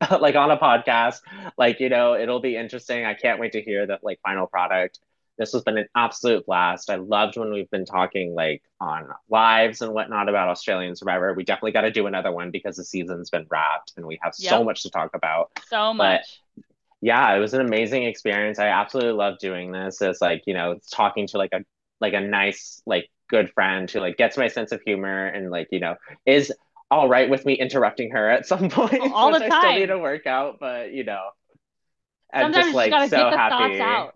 [0.20, 1.20] like on a podcast.
[1.56, 3.04] Like, you know, it'll be interesting.
[3.04, 4.98] I can't wait to hear the like final product.
[5.38, 6.90] This has been an absolute blast.
[6.90, 11.32] I loved when we've been talking like on lives and whatnot about Australian Survivor.
[11.32, 14.34] We definitely got to do another one because the season's been wrapped and we have
[14.38, 14.50] yep.
[14.50, 15.50] so much to talk about.
[15.68, 16.42] So much.
[16.56, 16.64] But,
[17.00, 18.58] yeah, it was an amazing experience.
[18.58, 20.02] I absolutely love doing this.
[20.02, 21.64] It's like, you know, talking to like a
[22.00, 25.68] like a nice, like good friend who like gets my sense of humor and like,
[25.70, 25.96] you know,
[26.26, 26.52] is
[26.90, 29.00] all right with me interrupting her at some point.
[29.12, 29.52] All the time.
[29.52, 31.30] I still need to work out, but you know.
[32.32, 34.12] I'm just like so happy.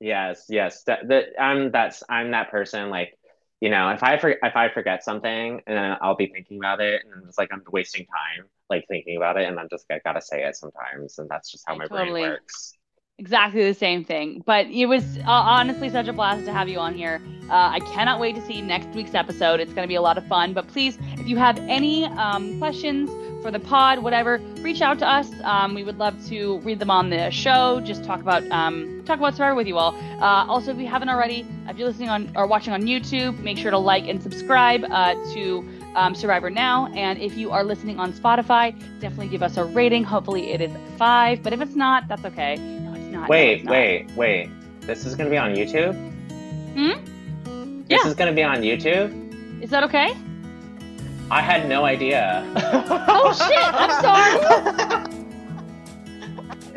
[0.00, 0.82] Yes, yes.
[0.84, 3.16] That, that I'm that's I'm that person like
[3.60, 7.02] you know, if I for, if I forget something and I'll be thinking about it
[7.04, 10.20] and it's like I'm wasting time like thinking about it and I'm just I gotta
[10.20, 12.22] say it sometimes and that's just how my totally.
[12.22, 12.75] brain works.
[13.18, 14.42] Exactly the same thing.
[14.44, 17.22] But it was uh, honestly such a blast to have you on here.
[17.48, 19.58] Uh, I cannot wait to see next week's episode.
[19.58, 20.52] It's going to be a lot of fun.
[20.52, 23.08] But please, if you have any um, questions
[23.42, 25.30] for the pod, whatever, reach out to us.
[25.44, 27.80] Um, we would love to read them on the show.
[27.80, 29.94] Just talk about um, talk about Survivor with you all.
[30.20, 33.56] Uh, also, if you haven't already, if you're listening on or watching on YouTube, make
[33.56, 36.88] sure to like and subscribe uh, to um, Survivor Now.
[36.88, 40.04] And if you are listening on Spotify, definitely give us a rating.
[40.04, 41.42] Hopefully, it is five.
[41.42, 42.56] But if it's not, that's okay.
[43.10, 43.28] No, it's not.
[43.28, 44.16] Wait, no, it's not.
[44.16, 44.50] wait, wait.
[44.80, 45.94] This is going to be on YouTube?
[46.74, 47.84] Hmm?
[47.86, 48.08] This yeah.
[48.08, 49.62] is going to be on YouTube?
[49.62, 50.16] Is that okay?
[51.30, 52.44] I had no idea.
[53.08, 53.58] oh, shit.
[53.58, 55.12] I'm sorry.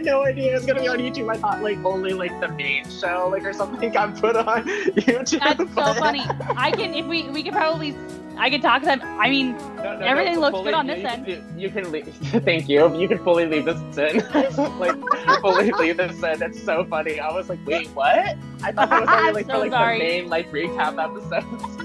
[0.04, 1.30] no idea it was gonna be on YouTube.
[1.30, 5.40] I thought like only like the main show, like or something got put on YouTube.
[5.40, 6.22] That's so funny.
[6.56, 7.96] I can if we we could probably
[8.40, 9.02] I can talk to them.
[9.04, 11.26] I mean, no, no, everything no, looks fully, good on this you end.
[11.26, 12.08] Can, you can leave.
[12.46, 12.98] Thank you.
[12.98, 14.18] You can fully leave this in.
[14.80, 14.96] like,
[15.42, 16.42] fully leave this in.
[16.42, 17.20] It's so funny.
[17.20, 18.38] I was like, wait, what?
[18.64, 20.00] I thought it was only like so for like sorry.
[20.00, 21.76] the main like recap episodes.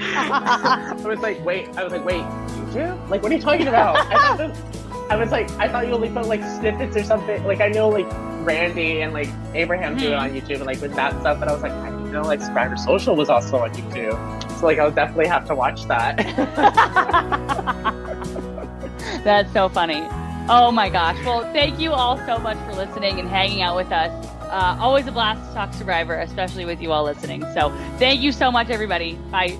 [0.00, 1.68] I was like, wait.
[1.76, 3.10] I was like, wait, YouTube?
[3.10, 3.96] Like, what are you talking about?
[4.10, 4.58] I, this,
[5.10, 7.44] I was like, I thought you only put like snippets or something.
[7.44, 8.06] Like, I know like
[8.46, 10.02] Randy and like Abraham mm-hmm.
[10.02, 12.22] do it on YouTube and like with that stuff, but I was like, I know
[12.22, 14.58] like Survivor Social was also on YouTube.
[14.58, 16.16] So like, I'll definitely have to watch that.
[19.24, 20.02] That's so funny.
[20.50, 21.22] Oh my gosh.
[21.24, 24.10] Well, thank you all so much for listening and hanging out with us.
[24.42, 27.42] Uh, always a blast to talk Survivor, especially with you all listening.
[27.54, 29.14] So thank you so much, everybody.
[29.30, 29.58] Bye.